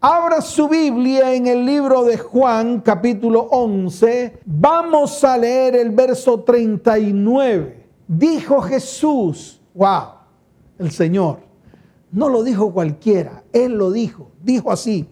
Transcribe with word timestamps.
Abra 0.00 0.40
su 0.42 0.68
Biblia 0.68 1.34
en 1.34 1.48
el 1.48 1.66
libro 1.66 2.04
de 2.04 2.16
Juan 2.18 2.82
capítulo 2.82 3.48
11. 3.50 4.38
Vamos 4.46 5.24
a 5.24 5.36
leer 5.36 5.74
el 5.74 5.90
verso 5.90 6.44
39. 6.44 7.84
Dijo 8.06 8.60
Jesús, 8.60 9.60
wow, 9.74 10.10
el 10.78 10.92
Señor. 10.92 11.40
No 12.12 12.28
lo 12.28 12.44
dijo 12.44 12.72
cualquiera, 12.72 13.42
Él 13.52 13.72
lo 13.72 13.90
dijo. 13.90 14.30
Dijo 14.40 14.70
así, 14.70 15.08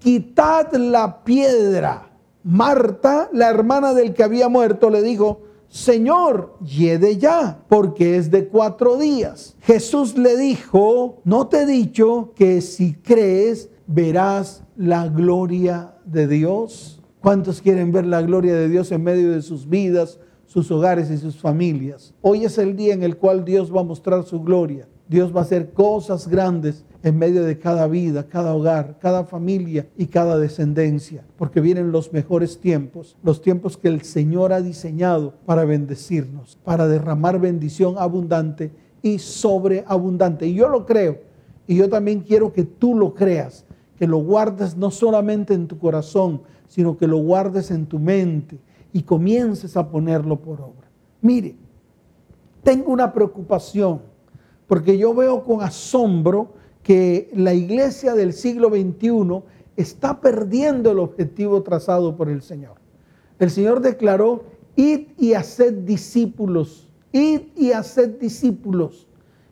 quitad 0.00 0.70
la 0.74 1.24
piedra. 1.24 2.10
Marta, 2.44 3.30
la 3.32 3.48
hermana 3.48 3.94
del 3.94 4.12
que 4.12 4.22
había 4.22 4.50
muerto, 4.50 4.90
le 4.90 5.00
dijo, 5.00 5.44
Señor, 5.68 6.58
yede 6.62 7.16
ya, 7.16 7.64
porque 7.70 8.18
es 8.18 8.30
de 8.30 8.48
cuatro 8.48 8.98
días. 8.98 9.56
Jesús 9.62 10.18
le 10.18 10.36
dijo, 10.36 11.22
no 11.24 11.46
te 11.46 11.62
he 11.62 11.66
dicho 11.66 12.34
que 12.36 12.60
si 12.60 12.92
crees, 12.92 13.70
verás 13.86 14.62
la 14.76 15.08
gloria 15.08 15.94
de 16.04 16.26
Dios. 16.26 17.02
¿Cuántos 17.20 17.60
quieren 17.60 17.92
ver 17.92 18.06
la 18.06 18.22
gloria 18.22 18.54
de 18.54 18.68
Dios 18.68 18.92
en 18.92 19.02
medio 19.02 19.32
de 19.32 19.42
sus 19.42 19.68
vidas, 19.68 20.18
sus 20.46 20.70
hogares 20.70 21.10
y 21.10 21.18
sus 21.18 21.36
familias? 21.36 22.14
Hoy 22.20 22.44
es 22.44 22.58
el 22.58 22.76
día 22.76 22.94
en 22.94 23.02
el 23.02 23.16
cual 23.16 23.44
Dios 23.44 23.74
va 23.74 23.80
a 23.80 23.84
mostrar 23.84 24.24
su 24.24 24.42
gloria. 24.42 24.88
Dios 25.08 25.34
va 25.34 25.40
a 25.40 25.44
hacer 25.44 25.72
cosas 25.72 26.26
grandes 26.26 26.84
en 27.04 27.16
medio 27.16 27.44
de 27.44 27.58
cada 27.58 27.86
vida, 27.86 28.24
cada 28.24 28.54
hogar, 28.54 28.98
cada 29.00 29.24
familia 29.24 29.86
y 29.96 30.06
cada 30.06 30.36
descendencia, 30.36 31.24
porque 31.36 31.60
vienen 31.60 31.92
los 31.92 32.12
mejores 32.12 32.58
tiempos, 32.58 33.16
los 33.22 33.40
tiempos 33.40 33.76
que 33.76 33.86
el 33.86 34.02
Señor 34.02 34.52
ha 34.52 34.60
diseñado 34.60 35.34
para 35.46 35.64
bendecirnos, 35.64 36.58
para 36.64 36.88
derramar 36.88 37.38
bendición 37.38 37.94
abundante 37.98 38.72
y 39.00 39.20
sobreabundante. 39.20 40.48
Y 40.48 40.54
yo 40.54 40.68
lo 40.68 40.84
creo, 40.84 41.20
y 41.68 41.76
yo 41.76 41.88
también 41.88 42.20
quiero 42.20 42.52
que 42.52 42.64
tú 42.64 42.96
lo 42.96 43.14
creas 43.14 43.65
que 43.98 44.06
lo 44.06 44.18
guardes 44.18 44.76
no 44.76 44.90
solamente 44.90 45.54
en 45.54 45.66
tu 45.66 45.78
corazón, 45.78 46.42
sino 46.68 46.96
que 46.96 47.06
lo 47.06 47.18
guardes 47.18 47.70
en 47.70 47.86
tu 47.86 47.98
mente 47.98 48.58
y 48.92 49.02
comiences 49.02 49.76
a 49.76 49.88
ponerlo 49.88 50.40
por 50.40 50.60
obra. 50.60 50.88
Mire, 51.20 51.56
tengo 52.62 52.92
una 52.92 53.12
preocupación, 53.12 54.00
porque 54.66 54.98
yo 54.98 55.14
veo 55.14 55.44
con 55.44 55.62
asombro 55.62 56.54
que 56.82 57.30
la 57.34 57.54
iglesia 57.54 58.14
del 58.14 58.32
siglo 58.32 58.68
XXI 58.68 59.42
está 59.76 60.20
perdiendo 60.20 60.90
el 60.90 60.98
objetivo 60.98 61.62
trazado 61.62 62.16
por 62.16 62.28
el 62.28 62.42
Señor. 62.42 62.76
El 63.38 63.50
Señor 63.50 63.80
declaró, 63.80 64.44
id 64.76 65.08
y 65.18 65.34
haced 65.34 65.74
discípulos, 65.84 66.88
id 67.12 67.42
y 67.56 67.72
haced 67.72 68.18
discípulos. 68.18 69.06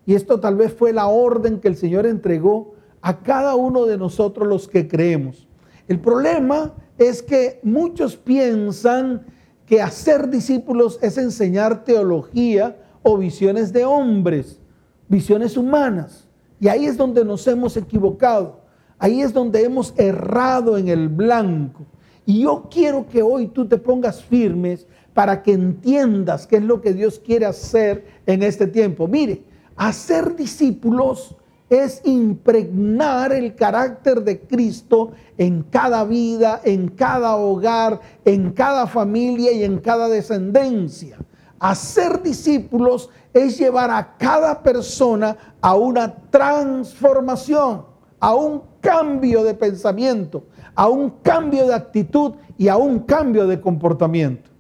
Y 0.07 0.15
esto 0.15 0.41
tal 0.41 0.57
vez 0.57 0.73
fue 0.73 0.93
la 0.93 1.07
orden 1.07 1.61
que 1.61 1.69
el 1.69 1.77
Señor 1.77 2.07
entregó 2.07 2.74
a 3.05 3.19
cada 3.19 3.55
uno 3.55 3.85
de 3.85 3.99
nosotros 3.99 4.49
los 4.49 4.67
que 4.67 4.89
creemos. 4.89 5.47
El 5.89 6.01
problema 6.01 6.73
es 6.97 7.23
que 7.23 7.61
muchos 7.63 8.17
piensan 8.17 9.27
que 9.67 9.83
hacer 9.83 10.31
discípulos 10.31 10.99
es 11.03 11.19
enseñar 11.19 11.85
teología 11.85 12.79
o 13.03 13.19
visiones 13.19 13.75
de 13.75 13.85
hombres, 13.85 14.59
visiones 15.07 15.59
humanas. 15.59 16.27
Y 16.59 16.69
ahí 16.69 16.87
es 16.87 16.97
donde 16.97 17.27
nos 17.27 17.47
hemos 17.47 17.77
equivocado. 17.77 18.63
Ahí 18.99 19.21
es 19.21 19.35
donde 19.35 19.63
hemos 19.63 19.93
errado 19.99 20.79
en 20.79 20.89
el 20.89 21.11
blanco. 21.11 21.85
Y 22.25 22.41
yo 22.41 22.69
quiero 22.71 23.07
que 23.07 23.21
hoy 23.21 23.49
tú 23.49 23.69
te 23.69 23.77
pongas 23.77 24.23
firmes 24.23 24.87
para 25.13 25.43
que 25.43 25.53
entiendas 25.53 26.47
qué 26.47 26.57
es 26.57 26.63
lo 26.63 26.81
que 26.81 26.95
Dios 26.95 27.21
quiere 27.23 27.45
hacer 27.45 28.07
en 28.25 28.43
este 28.43 28.67
tiempo. 28.67 29.07
Mire, 29.07 29.43
hacer 29.77 30.35
discípulos 30.35 31.37
es 31.69 32.03
impregnar 32.05 33.33
el 33.33 33.55
carácter 33.55 34.23
de 34.23 34.41
Cristo 34.41 35.13
en 35.39 35.63
cada 35.63 36.05
vida, 36.05 36.61
en 36.65 36.89
cada 36.89 37.37
hogar, 37.37 38.01
en 38.25 38.53
cada 38.53 38.87
familia 38.87 39.53
y 39.53 39.65
en 39.65 39.79
cada 39.79 40.09
descendencia. 40.09 41.19
Hacer 41.59 42.23
discípulos 42.23 43.09
es 43.33 43.59
llevar 43.59 43.91
a 43.91 44.17
cada 44.17 44.63
persona 44.63 45.37
a 45.61 45.75
una 45.75 46.15
transformación, 46.31 47.87
a 48.21 48.35
un 48.35 48.63
cambio 48.81 49.43
de 49.43 49.55
pensamiento, 49.55 50.45
a 50.75 50.89
un 50.89 51.11
cambio 51.23 51.67
de 51.67 51.75
actitud 51.75 52.35
y 52.59 52.69
a 52.69 52.77
un 52.77 53.01
cambio 53.01 53.47
de 53.47 53.61
comportamiento. 53.61 54.51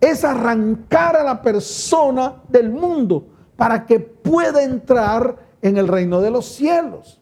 Es 0.00 0.24
arrancar 0.24 1.16
a 1.16 1.22
la 1.22 1.40
persona 1.40 2.42
del 2.48 2.70
mundo 2.70 3.28
para 3.56 3.86
que 3.86 4.00
pueda 4.00 4.62
entrar 4.62 5.36
en 5.62 5.78
el 5.78 5.88
reino 5.88 6.20
de 6.20 6.30
los 6.30 6.46
cielos. 6.46 7.20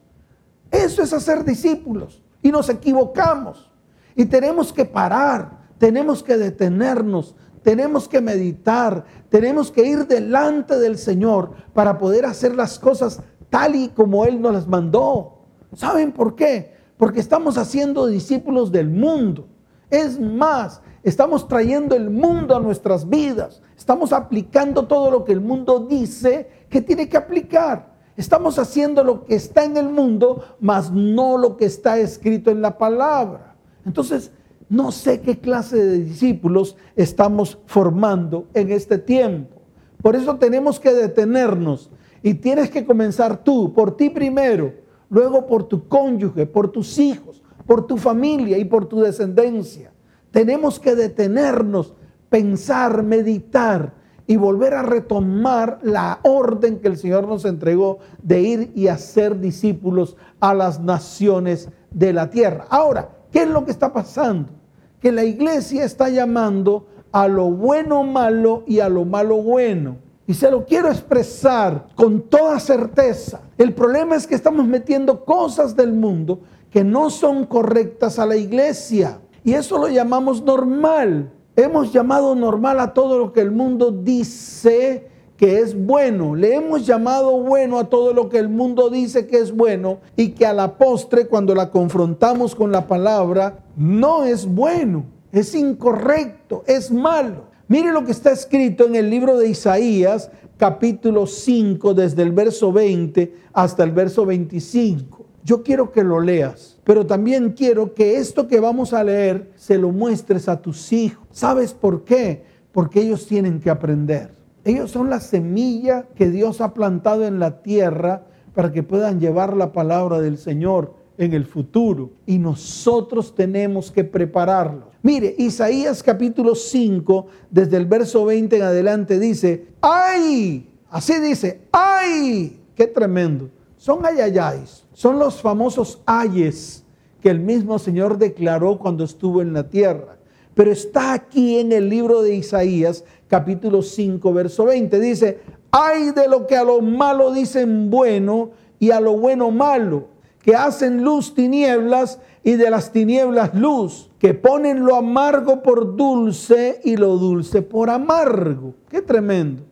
Eso 0.71 1.03
es 1.03 1.13
hacer 1.13 1.45
discípulos. 1.45 2.23
Y 2.43 2.51
nos 2.51 2.69
equivocamos. 2.69 3.71
Y 4.17 4.25
tenemos 4.25 4.73
que 4.73 4.85
parar, 4.85 5.69
tenemos 5.79 6.23
que 6.23 6.37
detenernos, 6.37 7.37
tenemos 7.63 8.09
que 8.09 8.21
meditar, 8.21 9.05
tenemos 9.29 9.71
que 9.71 9.87
ir 9.87 10.07
delante 10.07 10.79
del 10.79 10.99
Señor 10.99 11.53
para 11.75 11.99
poder 11.99 12.25
hacer 12.25 12.55
las 12.55 12.79
cosas 12.79 13.21
tal 13.51 13.75
y 13.77 13.89
como 13.89 14.25
Él 14.25 14.41
nos 14.41 14.53
las 14.53 14.67
mandó. 14.67 15.45
¿Saben 15.75 16.13
por 16.13 16.35
qué? 16.35 16.75
Porque 16.97 17.21
estamos 17.21 17.59
haciendo 17.59 18.07
discípulos 18.07 18.73
del 18.73 18.89
mundo. 18.89 19.49
Es 19.91 20.19
más, 20.19 20.81
estamos 21.03 21.49
trayendo 21.49 21.95
el 21.95 22.11
mundo 22.11 22.57
a 22.57 22.61
nuestras 22.61 23.09
vidas. 23.09 23.63
Estamos 23.77 24.13
aplicando 24.13 24.87
todo 24.87 25.11
lo 25.11 25.25
que 25.25 25.33
el 25.33 25.41
mundo 25.41 25.81
dice 25.81 26.67
que 26.69 26.81
tiene 26.81 27.09
que 27.09 27.17
aplicar. 27.17 27.91
Estamos 28.17 28.59
haciendo 28.59 29.05
lo 29.05 29.25
que 29.25 29.35
está 29.35 29.65
en 29.65 29.77
el 29.77 29.89
mundo, 29.89 30.45
mas 30.61 30.91
no 30.91 31.39
lo 31.39 31.57
que 31.57 31.65
está 31.65 31.99
escrito 31.99 32.51
en 32.51 32.61
la 32.61 32.77
palabra. 32.77 33.55
Entonces, 33.87 34.33
no 34.69 34.93
sé 34.93 35.21
qué 35.21 35.39
clase 35.39 35.77
de 35.77 35.99
discípulos 36.01 36.77
estamos 36.97 37.59
formando 37.67 38.47
en 38.55 38.71
este 38.71 38.99
tiempo. 38.99 39.57
Por 40.03 40.17
eso 40.17 40.37
tenemos 40.37 40.79
que 40.79 40.93
detenernos 40.93 41.91
y 42.23 42.35
tienes 42.35 42.71
que 42.71 42.85
comenzar 42.85 43.43
tú, 43.43 43.73
por 43.73 43.97
ti 43.97 44.11
primero, 44.11 44.73
luego 45.09 45.47
por 45.47 45.65
tu 45.65 45.89
cónyuge, 45.89 46.47
por 46.47 46.71
tus 46.71 46.99
hijos, 46.99 47.43
por 47.67 47.87
tu 47.87 47.97
familia 47.97 48.59
y 48.59 48.65
por 48.65 48.87
tu 48.87 49.01
descendencia. 49.01 49.93
Tenemos 50.31 50.79
que 50.79 50.95
detenernos, 50.95 51.95
pensar, 52.29 53.03
meditar 53.03 54.00
y 54.31 54.37
volver 54.37 54.75
a 54.75 54.83
retomar 54.83 55.81
la 55.83 56.21
orden 56.23 56.79
que 56.79 56.87
el 56.87 56.97
Señor 56.97 57.27
nos 57.27 57.45
entregó 57.45 57.99
de 58.23 58.41
ir 58.41 58.73
y 58.77 58.87
hacer 58.87 59.41
discípulos 59.41 60.17
a 60.39 60.55
las 60.55 60.79
naciones 60.79 61.69
de 61.91 62.13
la 62.13 62.31
tierra. 62.31 62.65
Ahora, 62.71 63.09
¿qué 63.33 63.43
es 63.43 63.49
lo 63.49 63.65
que 63.65 63.73
está 63.73 63.93
pasando? 63.93 64.53
Que 65.01 65.11
la 65.11 65.25
iglesia 65.25 65.85
está 65.85 66.09
llamando 66.11 66.87
a 67.11 67.27
lo 67.27 67.51
bueno 67.51 68.05
malo 68.05 68.63
y 68.69 68.79
a 68.79 68.89
lo 68.89 69.05
malo 69.05 69.39
bueno. 69.39 69.97
Y 70.29 70.35
se 70.35 70.49
lo 70.49 70.65
quiero 70.65 70.91
expresar 70.91 71.87
con 71.97 72.21
toda 72.21 72.61
certeza. 72.61 73.41
El 73.59 73.75
problema 73.75 74.15
es 74.15 74.29
que 74.29 74.37
estamos 74.37 74.65
metiendo 74.65 75.25
cosas 75.25 75.75
del 75.75 75.93
mundo 75.93 76.39
que 76.71 76.85
no 76.85 77.11
son 77.11 77.47
correctas 77.47 78.21
a 78.21 78.27
la 78.27 78.37
iglesia. 78.37 79.19
Y 79.43 79.55
eso 79.55 79.77
lo 79.77 79.89
llamamos 79.89 80.41
normal. 80.41 81.33
Hemos 81.63 81.93
llamado 81.93 82.35
normal 82.35 82.81
a 82.81 82.95
todo 82.95 83.19
lo 83.19 83.33
que 83.35 83.43
el 83.43 83.51
mundo 83.51 83.91
dice 83.91 85.09
que 85.37 85.59
es 85.59 85.79
bueno. 85.79 86.35
Le 86.35 86.55
hemos 86.55 86.87
llamado 86.87 87.39
bueno 87.39 87.79
a 87.79 87.91
todo 87.91 88.15
lo 88.15 88.31
que 88.31 88.39
el 88.39 88.49
mundo 88.49 88.89
dice 88.89 89.27
que 89.27 89.39
es 89.39 89.55
bueno 89.55 89.99
y 90.17 90.31
que 90.31 90.47
a 90.47 90.55
la 90.55 90.79
postre, 90.79 91.27
cuando 91.27 91.55
la 91.55 91.71
confrontamos 91.71 92.55
con 92.55 92.73
la 92.73 92.87
palabra, 92.87 93.65
no 93.77 94.25
es 94.25 94.47
bueno, 94.47 95.05
es 95.33 95.55
incorrecto, 95.55 96.65
es 96.67 96.91
malo. 96.91 97.45
Mire 97.69 97.93
lo 97.93 98.07
que 98.07 98.13
está 98.13 98.31
escrito 98.31 98.87
en 98.87 98.97
el 98.97 99.11
libro 99.11 99.39
de 99.39 99.49
Isaías, 99.49 100.31
capítulo 100.57 101.27
5, 101.27 101.93
desde 101.93 102.23
el 102.23 102.33
verso 102.33 102.73
20 102.73 103.35
hasta 103.53 103.85
el 103.85 103.93
verso 103.93 104.25
25. 104.25 105.20
Yo 105.45 105.63
quiero 105.63 105.91
que 105.91 106.05
lo 106.05 106.21
leas, 106.21 106.79
pero 106.85 107.07
también 107.07 107.53
quiero 107.53 107.95
que 107.95 108.17
esto 108.17 108.47
que 108.47 108.61
vamos 108.61 108.93
a 108.93 109.05
leer 109.05 109.51
se 109.57 109.79
lo 109.79 109.91
muestres 109.91 110.49
a 110.49 110.61
tus 110.61 110.93
hijos. 110.93 111.27
¿Sabes 111.31 111.73
por 111.73 112.05
qué? 112.05 112.45
Porque 112.73 113.01
ellos 113.01 113.27
tienen 113.27 113.61
que 113.61 113.71
aprender. 113.71 114.33
Ellos 114.65 114.91
son 114.91 115.09
la 115.09 115.21
semilla 115.21 116.07
que 116.15 116.31
Dios 116.31 116.61
ha 116.61 116.75
plantado 116.75 117.27
en 117.27 117.39
la 117.39 117.63
tierra 117.63 118.27
para 118.55 118.73
que 118.73 118.83
puedan 118.83 119.19
llevar 119.19 119.57
la 119.57 119.73
palabra 119.73 120.21
del 120.21 120.37
Señor 120.37 120.95
en 121.17 121.33
el 121.33 121.47
futuro. 121.47 122.11
Y 122.27 122.39
nosotros 122.39 123.35
tenemos 123.35 123.91
que 123.91 124.05
prepararlo. 124.05 124.91
Mire, 125.03 125.35
Isaías 125.39 126.03
capítulo 126.03 126.55
5, 126.55 127.27
desde 127.51 127.79
el 127.79 127.87
verso 127.87 128.27
20 128.27 128.57
en 128.57 128.63
adelante 128.63 129.19
dice, 129.19 129.69
¡ay! 129.81 130.69
Así 130.91 131.19
dice, 131.21 131.63
¡ay! 131.73 132.61
¡Qué 132.75 132.87
tremendo! 132.87 133.49
Son 133.79 134.05
ayayáis, 134.05 134.85
son 135.01 135.19
los 135.19 135.41
famosos 135.41 136.03
ayes 136.05 136.85
que 137.23 137.31
el 137.31 137.41
mismo 137.41 137.79
Señor 137.79 138.19
declaró 138.19 138.79
cuando 138.79 139.05
estuvo 139.05 139.41
en 139.41 139.55
la 139.55 139.71
tierra. 139.71 140.19
Pero 140.53 140.71
está 140.71 141.15
aquí 141.15 141.59
en 141.59 141.73
el 141.73 141.89
libro 141.89 142.21
de 142.21 142.35
Isaías, 142.35 143.03
capítulo 143.27 143.81
5, 143.81 144.31
verso 144.35 144.67
20. 144.67 145.01
Dice, 145.01 145.39
ay 145.71 146.11
de 146.11 146.29
lo 146.29 146.47
que 146.47 146.55
a 146.55 146.65
lo 146.65 146.83
malo 146.83 147.33
dicen 147.33 147.89
bueno 147.89 148.51
y 148.79 148.91
a 148.91 149.01
lo 149.01 149.17
bueno 149.17 149.51
malo, 149.51 150.09
que 150.43 150.55
hacen 150.55 151.03
luz 151.03 151.35
tinieblas, 151.35 152.19
y 152.45 152.57
de 152.57 152.69
las 152.69 152.93
tinieblas 152.93 153.55
luz, 153.55 154.11
que 154.19 154.35
ponen 154.35 154.85
lo 154.85 154.97
amargo 154.97 155.63
por 155.63 155.97
dulce 155.97 156.79
y 156.85 156.99
lo 156.99 157.17
dulce 157.17 157.63
por 157.63 157.89
amargo. 157.89 158.75
Qué 158.91 159.01
tremendo. 159.01 159.70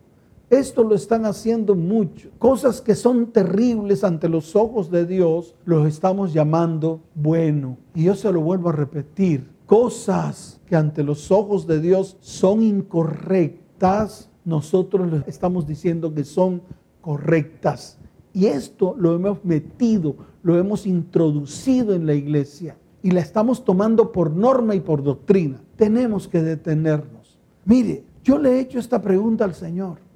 Esto 0.49 0.83
lo 0.83 0.95
están 0.95 1.25
haciendo 1.25 1.75
mucho. 1.75 2.29
Cosas 2.39 2.81
que 2.81 2.95
son 2.95 3.27
terribles 3.27 4.03
ante 4.03 4.27
los 4.27 4.55
ojos 4.55 4.89
de 4.89 5.05
Dios, 5.05 5.55
los 5.65 5.87
estamos 5.87 6.33
llamando 6.33 7.01
bueno. 7.13 7.77
Y 7.93 8.05
yo 8.05 8.15
se 8.15 8.31
lo 8.31 8.41
vuelvo 8.41 8.69
a 8.69 8.73
repetir. 8.73 9.47
Cosas 9.67 10.59
que 10.65 10.75
ante 10.75 11.03
los 11.03 11.31
ojos 11.31 11.67
de 11.67 11.79
Dios 11.79 12.17
son 12.19 12.63
incorrectas, 12.63 14.29
nosotros 14.43 15.11
les 15.11 15.27
estamos 15.27 15.67
diciendo 15.67 16.13
que 16.15 16.23
son 16.23 16.63
correctas. 17.01 17.99
Y 18.33 18.47
esto 18.47 18.95
lo 18.97 19.13
hemos 19.13 19.45
metido, 19.45 20.15
lo 20.41 20.57
hemos 20.57 20.87
introducido 20.87 21.93
en 21.93 22.07
la 22.07 22.15
iglesia 22.15 22.75
y 23.03 23.11
la 23.11 23.21
estamos 23.21 23.63
tomando 23.63 24.11
por 24.11 24.31
norma 24.31 24.73
y 24.73 24.79
por 24.79 25.03
doctrina. 25.03 25.61
Tenemos 25.75 26.27
que 26.27 26.41
detenernos. 26.41 27.37
Mire, 27.65 28.03
yo 28.23 28.39
le 28.39 28.53
he 28.53 28.59
hecho 28.59 28.79
esta 28.79 29.01
pregunta 29.01 29.45
al 29.45 29.53
Señor. 29.53 30.08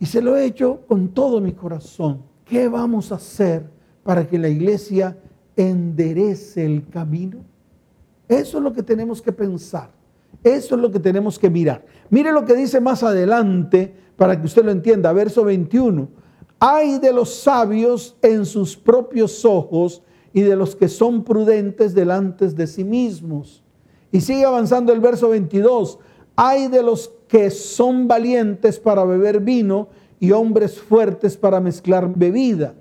Y 0.00 0.06
se 0.06 0.20
lo 0.20 0.36
he 0.36 0.44
hecho 0.44 0.80
con 0.86 1.08
todo 1.08 1.40
mi 1.40 1.52
corazón. 1.52 2.22
¿Qué 2.44 2.68
vamos 2.68 3.12
a 3.12 3.16
hacer 3.16 3.64
para 4.02 4.26
que 4.26 4.38
la 4.38 4.48
iglesia 4.48 5.16
enderece 5.56 6.64
el 6.64 6.86
camino? 6.88 7.38
Eso 8.28 8.58
es 8.58 8.64
lo 8.64 8.72
que 8.72 8.82
tenemos 8.82 9.22
que 9.22 9.32
pensar. 9.32 9.90
Eso 10.42 10.74
es 10.74 10.80
lo 10.80 10.90
que 10.90 11.00
tenemos 11.00 11.38
que 11.38 11.50
mirar. 11.50 11.84
Mire 12.10 12.32
lo 12.32 12.44
que 12.44 12.54
dice 12.54 12.80
más 12.80 13.02
adelante 13.02 13.94
para 14.16 14.38
que 14.38 14.46
usted 14.46 14.64
lo 14.64 14.70
entienda. 14.70 15.12
Verso 15.12 15.44
21. 15.44 16.08
Hay 16.58 16.98
de 16.98 17.12
los 17.12 17.34
sabios 17.34 18.16
en 18.22 18.44
sus 18.44 18.76
propios 18.76 19.44
ojos 19.44 20.02
y 20.32 20.42
de 20.42 20.56
los 20.56 20.76
que 20.76 20.88
son 20.88 21.24
prudentes 21.24 21.94
delante 21.94 22.48
de 22.48 22.66
sí 22.66 22.84
mismos. 22.84 23.62
Y 24.12 24.20
sigue 24.20 24.44
avanzando 24.44 24.92
el 24.92 25.00
verso 25.00 25.28
22. 25.30 25.98
Hay 26.36 26.68
de 26.68 26.82
los 26.82 27.10
que 27.28 27.50
son 27.50 28.06
valientes 28.06 28.78
para 28.78 29.04
beber 29.04 29.40
vino 29.40 29.88
y 30.20 30.32
hombres 30.32 30.78
fuertes 30.78 31.36
para 31.36 31.60
mezclar 31.60 32.12
bebida. 32.14 32.74